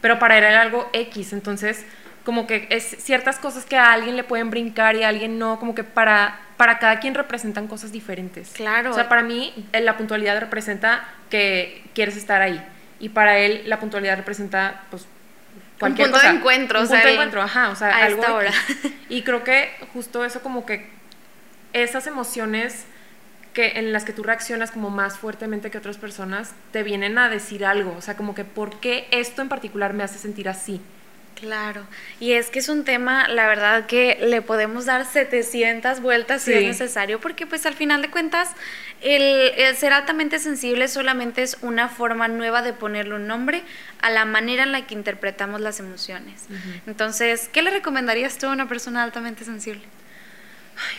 Pero 0.02 0.20
para 0.20 0.38
él 0.38 0.44
era 0.44 0.62
algo 0.62 0.90
X, 0.94 1.32
entonces 1.34 1.86
como 2.26 2.46
que 2.48 2.68
es 2.70 2.84
ciertas 2.84 3.40
cosas 3.40 3.64
que 3.64 3.78
a 3.78 3.94
alguien 3.94 4.18
le 4.18 4.26
pueden 4.26 4.50
brincar 4.50 4.98
y 4.98 5.04
a 5.04 5.08
alguien 5.08 5.40
no, 5.40 5.58
como 5.58 5.74
que 5.74 5.86
para, 5.86 6.38
para 6.58 6.80
cada 6.80 7.00
quien 7.00 7.14
representan 7.14 7.68
cosas 7.68 7.92
diferentes. 7.92 8.50
Claro. 8.50 8.92
O 8.92 8.94
sea, 8.94 9.08
para 9.08 9.24
mí 9.24 9.54
eh, 9.72 9.82
la 9.82 9.96
puntualidad 9.96 10.40
representa 10.40 11.08
que 11.30 11.84
quieres 11.94 12.18
estar 12.18 12.42
ahí 12.42 12.62
y 13.00 13.10
para 13.10 13.38
él 13.38 13.64
la 13.66 13.80
puntualidad 13.80 14.18
representa 14.18 14.82
pues 14.90 15.06
cualquier 15.80 16.08
un 16.08 16.14
punto 16.14 16.28
de 16.28 16.34
encuentro, 16.34 16.82
un 16.82 16.88
punto 16.88 17.06
de 17.06 17.14
encuentro, 17.14 17.42
ajá, 17.42 17.70
o 17.70 17.76
sea, 17.76 17.90
a 17.90 18.06
algo 18.06 18.22
esta 18.22 18.34
hora. 18.34 18.52
Y 19.10 19.22
creo 19.22 19.44
que 19.44 19.70
justo 19.94 20.26
eso 20.26 20.42
como 20.42 20.66
que 20.66 20.90
esas 21.74 22.08
emociones 22.08 22.86
que 23.54 23.80
en 23.80 23.94
las 23.94 24.04
que 24.04 24.14
tú 24.14 24.24
reaccionas 24.24 24.72
como 24.72 24.90
más 24.90 25.18
fuertemente 25.18 25.72
que 25.72 25.78
otras 25.78 25.98
personas 25.98 26.54
te 26.72 26.84
vienen 26.84 27.18
a 27.18 27.30
decir 27.30 27.66
algo, 27.66 27.96
o 27.98 28.02
sea, 28.02 28.16
como 28.16 28.36
que 28.36 28.44
por 28.44 28.80
qué 28.80 29.08
esto 29.12 29.42
en 29.42 29.50
particular 29.50 29.94
me 29.94 30.04
hace 30.04 30.18
sentir 30.18 30.50
así. 30.50 30.82
Claro, 31.40 31.86
y 32.20 32.32
es 32.32 32.50
que 32.50 32.58
es 32.60 32.68
un 32.68 32.84
tema, 32.84 33.28
la 33.28 33.48
verdad, 33.48 33.86
que 33.86 34.18
le 34.20 34.42
podemos 34.42 34.86
dar 34.86 35.06
700 35.06 36.02
vueltas 36.02 36.42
si 36.42 36.54
es 36.54 36.64
necesario, 36.64 37.20
porque 37.20 37.46
pues 37.46 37.66
al 37.68 37.76
final 37.76 38.02
de 38.02 38.10
cuentas 38.10 38.50
el, 39.02 39.54
ser 39.76 39.94
altamente 39.94 40.40
sensible 40.40 40.88
solamente 40.88 41.44
es 41.44 41.58
una 41.62 41.90
forma 41.90 42.28
nueva 42.28 42.64
de 42.64 42.74
ponerle 42.74 43.16
un 43.16 43.28
nombre 43.28 43.62
a 44.02 44.10
la 44.10 44.26
manera 44.26 44.64
en 44.64 44.72
la 44.72 44.88
que 44.88 44.96
interpretamos 44.96 45.62
las 45.62 45.80
emociones. 45.80 46.46
Entonces, 46.88 47.50
¿qué 47.54 47.62
le 47.62 47.70
recomendarías 47.70 48.40
tú 48.40 48.48
a 48.48 48.50
una 48.50 48.68
persona 48.68 49.04
altamente 49.04 49.46
sensible? 49.46 49.84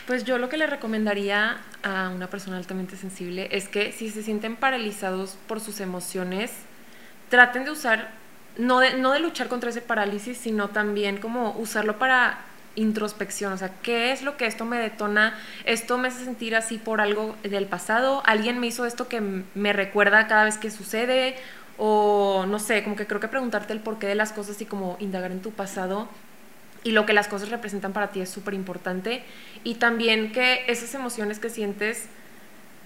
pues 0.06 0.24
yo 0.24 0.38
lo 0.38 0.48
que 0.48 0.56
le 0.56 0.66
recomendaría 0.66 1.58
a 1.84 2.10
una 2.10 2.28
persona 2.28 2.56
altamente 2.56 2.96
sensible 2.96 3.48
es 3.52 3.68
que 3.68 3.92
si 3.92 4.10
se 4.10 4.24
sienten 4.24 4.56
paralizados 4.56 5.36
por 5.46 5.60
sus 5.60 5.78
emociones, 5.78 6.50
traten 7.28 7.64
de 7.64 7.70
usar 7.70 8.10
no 8.58 8.80
de, 8.80 8.98
no 8.98 9.12
de 9.12 9.20
luchar 9.20 9.48
contra 9.48 9.70
ese 9.70 9.80
parálisis, 9.80 10.36
sino 10.36 10.68
también 10.68 11.16
como 11.18 11.52
usarlo 11.52 11.98
para 11.98 12.44
introspección, 12.74 13.52
o 13.52 13.56
sea, 13.56 13.72
¿qué 13.82 14.12
es 14.12 14.22
lo 14.22 14.36
que 14.36 14.46
esto 14.46 14.64
me 14.64 14.78
detona? 14.78 15.36
Esto 15.64 15.98
me 15.98 16.08
hace 16.08 16.24
sentir 16.24 16.54
así 16.54 16.78
por 16.78 17.00
algo 17.00 17.34
del 17.42 17.66
pasado, 17.66 18.22
alguien 18.24 18.60
me 18.60 18.68
hizo 18.68 18.86
esto 18.86 19.08
que 19.08 19.20
me 19.20 19.72
recuerda 19.72 20.28
cada 20.28 20.44
vez 20.44 20.58
que 20.58 20.70
sucede, 20.70 21.34
o 21.76 22.44
no 22.46 22.58
sé, 22.58 22.84
como 22.84 22.94
que 22.94 23.06
creo 23.06 23.20
que 23.20 23.28
preguntarte 23.28 23.72
el 23.72 23.80
porqué 23.80 24.06
de 24.06 24.14
las 24.14 24.32
cosas 24.32 24.60
y 24.60 24.64
como 24.64 24.96
indagar 25.00 25.32
en 25.32 25.40
tu 25.40 25.50
pasado 25.50 26.08
y 26.84 26.92
lo 26.92 27.04
que 27.06 27.12
las 27.12 27.26
cosas 27.26 27.48
representan 27.48 27.92
para 27.92 28.08
ti 28.08 28.20
es 28.20 28.28
súper 28.28 28.54
importante, 28.54 29.22
y 29.64 29.74
también 29.76 30.30
que 30.30 30.64
esas 30.68 30.94
emociones 30.94 31.40
que 31.40 31.50
sientes 31.50 32.08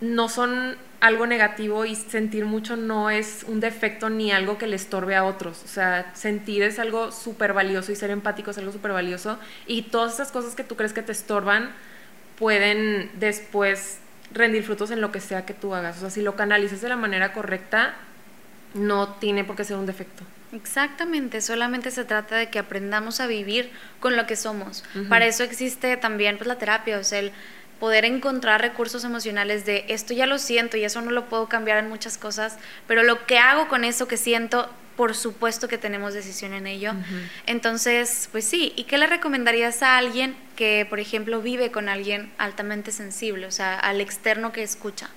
no 0.03 0.29
son 0.29 0.77
algo 1.01 1.27
negativo 1.27 1.85
y 1.85 1.95
sentir 1.95 2.45
mucho 2.45 2.77
no 2.77 3.09
es 3.09 3.45
un 3.47 3.61
defecto 3.61 4.11
ni 4.11 4.33
algo 4.33 4.59
que 4.59 4.67
le 4.67 4.77
estorbe 4.77 5.15
a 5.15 5.25
otros. 5.25 5.63
O 5.65 5.69
sea, 5.69 6.11
sentir 6.15 6.63
es 6.63 6.81
algo 6.81 7.13
súper 7.13 7.53
valioso 7.53 7.93
y 7.93 7.97
ser 7.97 8.11
empático 8.11 8.51
es 8.51 8.59
algo 8.59 8.73
súper 8.73 8.93
valioso. 8.93 9.39
Y 9.67 9.83
todas 9.83 10.15
esas 10.15 10.33
cosas 10.33 10.55
que 10.57 10.65
tú 10.65 10.77
crees 10.77 10.93
que 10.93 11.03
te 11.03 11.13
estorban 11.13 11.71
pueden 12.37 13.11
después 13.15 14.01
rendir 14.33 14.65
frutos 14.65 14.91
en 14.91 15.01
lo 15.01 15.13
que 15.13 15.21
sea 15.21 15.47
que 15.47 15.55
tú 15.55 15.73
hagas. 15.75 15.99
O 15.99 16.01
sea, 16.01 16.11
si 16.11 16.21
lo 16.21 16.35
canalizas 16.35 16.81
de 16.81 16.89
la 16.89 16.97
manera 16.97 17.33
correcta, 17.33 17.95
no 18.75 19.09
tiene 19.15 19.45
por 19.45 19.55
qué 19.55 19.65
ser 19.65 19.77
un 19.77 19.87
defecto. 19.87 20.25
Exactamente, 20.53 21.41
solamente 21.41 21.91
se 21.91 22.05
trata 22.05 22.37
de 22.37 22.51
que 22.51 22.59
aprendamos 22.59 23.21
a 23.21 23.27
vivir 23.27 23.71
con 24.01 24.17
lo 24.17 24.27
que 24.27 24.37
somos. 24.37 24.85
Para 25.09 25.27
eso 25.27 25.45
existe 25.45 25.97
también 25.97 26.37
pues, 26.37 26.47
la 26.47 26.59
terapia, 26.59 26.99
o 26.99 27.05
sea, 27.05 27.21
el 27.21 27.33
poder 27.83 28.05
encontrar 28.05 28.61
recursos 28.61 29.03
emocionales 29.03 29.67
de 29.67 29.87
esto 29.89 30.15
ya 30.15 30.27
lo 30.27 30.39
siento 30.39 30.77
y 30.77 30.85
eso 30.85 31.01
no 31.01 31.11
lo 31.11 31.27
puedo 31.27 31.49
cambiar 31.49 31.79
en 31.79 31.89
muchas 31.89 32.17
cosas, 32.17 32.57
pero 32.87 33.03
lo 33.03 33.27
que 33.27 33.39
hago 33.39 33.67
con 33.67 33.83
eso 33.83 34.07
que 34.07 34.17
siento, 34.17 34.71
por 34.95 35.17
supuesto 35.17 35.67
que 35.67 35.79
tenemos 35.79 36.15
decisión 36.15 36.53
en 36.53 36.69
ello. 36.69 36.93
Entonces, 37.45 38.29
pues 38.31 38.45
sí, 38.45 38.73
¿y 38.77 38.85
qué 38.85 38.99
le 38.99 39.09
recomendarías 39.09 39.83
a 39.83 39.99
alguien 39.99 40.37
que, 40.55 40.87
por 40.89 41.01
ejemplo, 41.01 41.43
vive 41.43 41.73
con 41.73 41.89
alguien 41.89 42.31
altamente 42.39 42.93
sensible, 42.93 43.47
o 43.47 43.51
sea, 43.51 43.81
al 43.81 44.01
externo 44.01 44.53
que 44.53 44.63
escucha? 44.63 45.11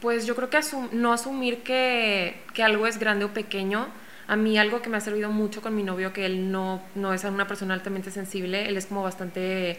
Pues 0.00 0.26
yo 0.26 0.34
creo 0.34 0.50
que 0.50 0.58
no 0.90 1.12
asumir 1.12 1.62
que, 1.62 2.42
que 2.52 2.64
algo 2.64 2.88
es 2.88 2.98
grande 2.98 3.26
o 3.26 3.32
pequeño, 3.32 3.86
a 4.26 4.34
mí 4.34 4.58
algo 4.58 4.82
que 4.82 4.90
me 4.90 4.96
ha 4.96 5.00
servido 5.00 5.30
mucho 5.30 5.62
con 5.62 5.76
mi 5.76 5.84
novio, 5.84 6.12
que 6.12 6.26
él 6.26 6.50
no, 6.50 6.82
no 6.96 7.14
es 7.14 7.22
una 7.22 7.46
persona 7.46 7.74
altamente 7.74 8.10
sensible, 8.10 8.68
él 8.68 8.76
es 8.76 8.86
como 8.86 9.04
bastante 9.04 9.78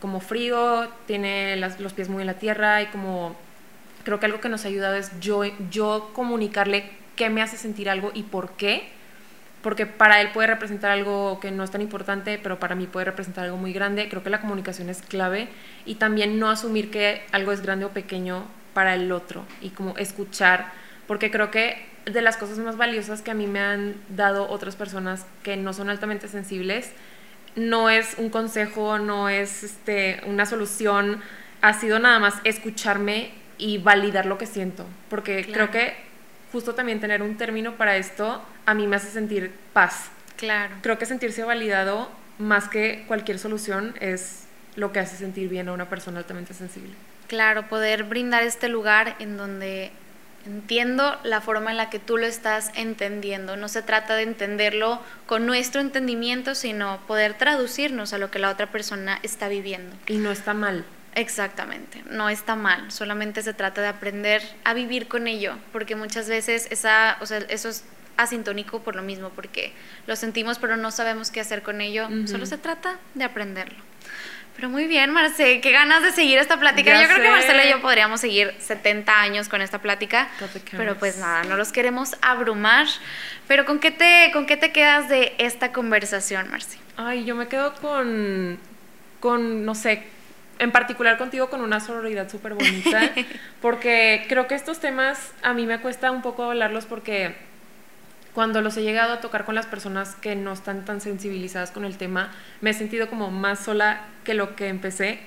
como 0.00 0.20
frío, 0.20 0.88
tiene 1.06 1.56
los 1.56 1.92
pies 1.92 2.08
muy 2.08 2.22
en 2.22 2.26
la 2.26 2.34
tierra 2.34 2.82
y 2.82 2.86
como 2.86 3.36
creo 4.04 4.18
que 4.18 4.26
algo 4.26 4.40
que 4.40 4.48
nos 4.48 4.64
ha 4.64 4.68
ayudado 4.68 4.96
es 4.96 5.10
yo, 5.20 5.42
yo 5.70 6.10
comunicarle 6.14 6.90
qué 7.16 7.28
me 7.30 7.42
hace 7.42 7.56
sentir 7.56 7.90
algo 7.90 8.10
y 8.14 8.22
por 8.22 8.52
qué, 8.52 8.88
porque 9.62 9.84
para 9.84 10.22
él 10.22 10.30
puede 10.32 10.48
representar 10.48 10.90
algo 10.90 11.38
que 11.38 11.50
no 11.50 11.62
es 11.62 11.70
tan 11.70 11.82
importante, 11.82 12.40
pero 12.42 12.58
para 12.58 12.74
mí 12.74 12.86
puede 12.86 13.04
representar 13.04 13.44
algo 13.44 13.58
muy 13.58 13.74
grande. 13.74 14.08
Creo 14.08 14.22
que 14.22 14.30
la 14.30 14.40
comunicación 14.40 14.88
es 14.88 15.02
clave 15.02 15.48
y 15.84 15.96
también 15.96 16.38
no 16.38 16.48
asumir 16.48 16.90
que 16.90 17.22
algo 17.30 17.52
es 17.52 17.60
grande 17.60 17.84
o 17.84 17.90
pequeño 17.90 18.44
para 18.72 18.94
el 18.94 19.12
otro 19.12 19.44
y 19.60 19.70
como 19.70 19.98
escuchar, 19.98 20.72
porque 21.06 21.30
creo 21.30 21.50
que 21.50 21.76
de 22.06 22.22
las 22.22 22.38
cosas 22.38 22.58
más 22.58 22.78
valiosas 22.78 23.20
que 23.20 23.32
a 23.32 23.34
mí 23.34 23.46
me 23.46 23.60
han 23.60 23.96
dado 24.08 24.48
otras 24.48 24.76
personas 24.76 25.26
que 25.42 25.58
no 25.58 25.74
son 25.74 25.90
altamente 25.90 26.28
sensibles 26.28 26.92
no 27.56 27.90
es 27.90 28.14
un 28.18 28.30
consejo, 28.30 28.98
no 28.98 29.28
es 29.28 29.62
este, 29.62 30.20
una 30.26 30.46
solución, 30.46 31.22
ha 31.62 31.74
sido 31.74 31.98
nada 31.98 32.18
más 32.18 32.34
escucharme 32.44 33.32
y 33.58 33.78
validar 33.78 34.26
lo 34.26 34.38
que 34.38 34.46
siento, 34.46 34.86
porque 35.08 35.46
creo 35.50 35.70
que 35.70 35.94
justo 36.52 36.74
también 36.74 37.00
tener 37.00 37.22
un 37.22 37.36
término 37.36 37.74
para 37.74 37.96
esto 37.96 38.42
a 38.66 38.74
mí 38.74 38.86
me 38.86 38.96
hace 38.96 39.10
sentir 39.10 39.52
paz. 39.72 40.10
Claro. 40.36 40.74
Creo 40.80 40.98
que 40.98 41.06
sentirse 41.06 41.44
validado 41.44 42.10
más 42.38 42.68
que 42.68 43.04
cualquier 43.06 43.38
solución 43.38 43.94
es 44.00 44.46
lo 44.76 44.92
que 44.92 45.00
hace 45.00 45.16
sentir 45.16 45.48
bien 45.48 45.68
a 45.68 45.72
una 45.72 45.88
persona 45.88 46.18
altamente 46.18 46.54
sensible. 46.54 46.92
Claro, 47.26 47.68
poder 47.68 48.04
brindar 48.04 48.42
este 48.42 48.68
lugar 48.68 49.16
en 49.18 49.36
donde 49.36 49.92
Entiendo 50.46 51.18
la 51.22 51.40
forma 51.40 51.70
en 51.70 51.76
la 51.76 51.90
que 51.90 51.98
tú 51.98 52.16
lo 52.16 52.26
estás 52.26 52.70
entendiendo. 52.74 53.56
No 53.56 53.68
se 53.68 53.82
trata 53.82 54.16
de 54.16 54.22
entenderlo 54.22 55.00
con 55.26 55.46
nuestro 55.46 55.80
entendimiento, 55.80 56.54
sino 56.54 56.98
poder 57.06 57.34
traducirnos 57.34 58.12
a 58.12 58.18
lo 58.18 58.30
que 58.30 58.38
la 58.38 58.50
otra 58.50 58.66
persona 58.66 59.18
está 59.22 59.48
viviendo. 59.48 59.94
Y 60.06 60.16
no 60.16 60.30
está 60.30 60.54
mal. 60.54 60.84
Exactamente, 61.14 62.04
no 62.08 62.28
está 62.28 62.54
mal, 62.54 62.92
solamente 62.92 63.42
se 63.42 63.52
trata 63.52 63.82
de 63.82 63.88
aprender 63.88 64.42
a 64.62 64.74
vivir 64.74 65.08
con 65.08 65.26
ello, 65.26 65.56
porque 65.72 65.96
muchas 65.96 66.28
veces 66.28 66.68
esa, 66.70 67.16
o 67.20 67.26
sea, 67.26 67.38
eso 67.48 67.68
es 67.68 67.84
asintónico 68.16 68.80
por 68.82 68.94
lo 68.94 69.02
mismo, 69.02 69.30
porque 69.30 69.72
lo 70.06 70.14
sentimos 70.14 70.58
pero 70.58 70.76
no 70.76 70.92
sabemos 70.92 71.32
qué 71.32 71.40
hacer 71.40 71.62
con 71.62 71.80
ello, 71.80 72.08
solo 72.26 72.46
se 72.46 72.58
trata 72.58 72.98
de 73.14 73.24
aprenderlo. 73.24 73.78
Pero 74.60 74.68
muy 74.68 74.86
bien, 74.86 75.10
Marce, 75.10 75.62
qué 75.62 75.72
ganas 75.72 76.02
de 76.02 76.12
seguir 76.12 76.36
esta 76.36 76.60
plática. 76.60 77.00
yo 77.00 77.08
creo 77.08 77.22
que 77.22 77.30
Marcela 77.30 77.64
y 77.64 77.70
yo 77.70 77.80
podríamos 77.80 78.20
seguir 78.20 78.54
70 78.58 79.18
años 79.18 79.48
con 79.48 79.62
esta 79.62 79.78
plática. 79.78 80.28
Pero 80.72 80.96
pues 80.96 81.16
nada, 81.16 81.44
no 81.44 81.56
los 81.56 81.72
queremos 81.72 82.14
abrumar. 82.20 82.86
Pero 83.48 83.64
¿con 83.64 83.78
qué 83.78 83.90
te, 83.90 84.30
con 84.34 84.44
qué 84.44 84.58
te 84.58 84.70
quedas 84.70 85.08
de 85.08 85.32
esta 85.38 85.72
conversación, 85.72 86.50
Marce? 86.50 86.76
Ay, 86.98 87.24
yo 87.24 87.36
me 87.36 87.48
quedo 87.48 87.72
con, 87.76 88.58
con 89.18 89.64
no 89.64 89.74
sé, 89.74 90.02
en 90.58 90.72
particular 90.72 91.16
contigo 91.16 91.48
con 91.48 91.62
una 91.62 91.80
sororidad 91.80 92.28
súper 92.28 92.52
bonita. 92.52 93.12
porque 93.62 94.26
creo 94.28 94.46
que 94.46 94.56
estos 94.56 94.78
temas 94.78 95.32
a 95.42 95.54
mí 95.54 95.64
me 95.64 95.80
cuesta 95.80 96.10
un 96.10 96.20
poco 96.20 96.44
hablarlos 96.44 96.84
porque 96.84 97.34
cuando 98.34 98.60
los 98.60 98.76
he 98.76 98.82
llegado 98.82 99.12
a 99.12 99.20
tocar 99.20 99.44
con 99.44 99.54
las 99.54 99.66
personas 99.66 100.14
que 100.14 100.36
no 100.36 100.52
están 100.52 100.84
tan 100.84 101.00
sensibilizadas 101.00 101.70
con 101.70 101.84
el 101.84 101.96
tema, 101.96 102.32
me 102.60 102.70
he 102.70 102.74
sentido 102.74 103.08
como 103.08 103.30
más 103.30 103.60
sola 103.60 104.06
que 104.24 104.34
lo 104.34 104.56
que 104.56 104.68
empecé 104.68 105.20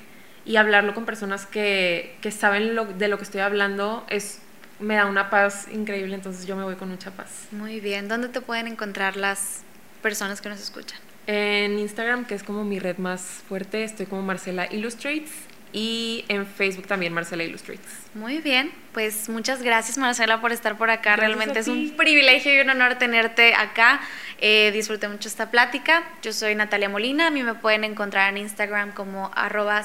y 0.45 0.55
hablarlo 0.57 0.93
con 0.93 1.05
personas 1.05 1.45
que, 1.45 2.17
que 2.21 2.31
saben 2.31 2.75
lo, 2.75 2.85
de 2.85 3.07
lo 3.07 3.17
que 3.17 3.23
estoy 3.23 3.41
hablando 3.41 4.05
es 4.09 4.39
me 4.79 4.95
da 4.95 5.05
una 5.05 5.29
paz 5.29 5.67
increíble, 5.71 6.15
entonces 6.15 6.45
yo 6.45 6.55
me 6.55 6.63
voy 6.63 6.75
con 6.75 6.89
mucha 6.89 7.11
paz. 7.11 7.47
Muy 7.51 7.79
bien, 7.79 8.07
¿dónde 8.07 8.27
te 8.27 8.41
pueden 8.41 8.67
encontrar 8.67 9.15
las 9.15 9.61
personas 10.01 10.41
que 10.41 10.49
nos 10.49 10.59
escuchan? 10.59 10.99
En 11.25 11.79
Instagram, 11.79 12.25
que 12.25 12.35
es 12.35 12.43
como 12.43 12.65
mi 12.65 12.79
red 12.79 12.97
más 12.97 13.21
fuerte, 13.21 13.83
estoy 13.83 14.07
como 14.07 14.21
Marcela 14.23 14.67
Illustrates 14.71 15.31
y 15.73 16.23
en 16.27 16.45
Facebook 16.45 16.87
también 16.87 17.11
Marcela 17.13 17.43
Illustrates. 17.43 17.89
Muy 18.13 18.37
bien, 18.37 18.71
pues 18.93 19.27
muchas 19.27 19.63
gracias 19.63 19.97
Marcela 19.97 20.39
por 20.39 20.51
estar 20.51 20.77
por 20.77 20.91
acá. 20.91 21.15
Realmente 21.15 21.59
es 21.59 21.67
un 21.67 21.95
privilegio 21.97 22.55
y 22.55 22.59
un 22.59 22.69
honor 22.69 22.95
tenerte 22.95 23.55
acá. 23.55 23.99
Eh, 24.39 24.71
disfruté 24.71 25.07
mucho 25.07 25.27
esta 25.27 25.49
plática. 25.49 26.03
Yo 26.21 26.31
soy 26.31 26.53
Natalia 26.53 26.89
Molina, 26.89 27.27
a 27.27 27.31
mí 27.31 27.43
me 27.43 27.55
pueden 27.55 27.83
encontrar 27.83 28.29
en 28.29 28.37
Instagram 28.37 28.91
como 28.91 29.31
arroba 29.35 29.83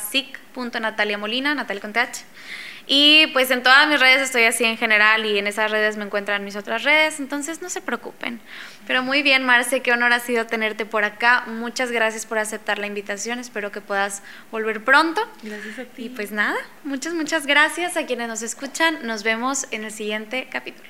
Molina, 1.18 1.54
Natalia 1.54 1.80
con. 1.80 2.24
Y 2.90 3.26
pues 3.34 3.50
en 3.50 3.62
todas 3.62 3.86
mis 3.86 4.00
redes 4.00 4.22
estoy 4.22 4.44
así 4.44 4.64
en 4.64 4.78
general 4.78 5.26
y 5.26 5.38
en 5.38 5.46
esas 5.46 5.70
redes 5.70 5.98
me 5.98 6.04
encuentran 6.04 6.42
mis 6.42 6.56
otras 6.56 6.84
redes, 6.84 7.20
entonces 7.20 7.60
no 7.60 7.68
se 7.68 7.82
preocupen. 7.82 8.40
Pero 8.86 9.02
muy 9.02 9.22
bien, 9.22 9.44
Marce, 9.44 9.82
qué 9.82 9.92
honor 9.92 10.14
ha 10.14 10.20
sido 10.20 10.46
tenerte 10.46 10.86
por 10.86 11.04
acá. 11.04 11.44
Muchas 11.46 11.90
gracias 11.90 12.24
por 12.24 12.38
aceptar 12.38 12.78
la 12.78 12.86
invitación, 12.86 13.38
espero 13.40 13.70
que 13.70 13.82
puedas 13.82 14.22
volver 14.50 14.82
pronto. 14.82 15.20
Gracias 15.42 15.78
a 15.78 15.84
ti. 15.84 16.06
Y 16.06 16.08
pues 16.08 16.32
nada, 16.32 16.56
muchas, 16.82 17.12
muchas 17.12 17.46
gracias 17.46 17.98
a 17.98 18.06
quienes 18.06 18.26
nos 18.26 18.40
escuchan. 18.40 19.06
Nos 19.06 19.22
vemos 19.22 19.66
en 19.70 19.84
el 19.84 19.90
siguiente 19.90 20.48
capítulo. 20.50 20.88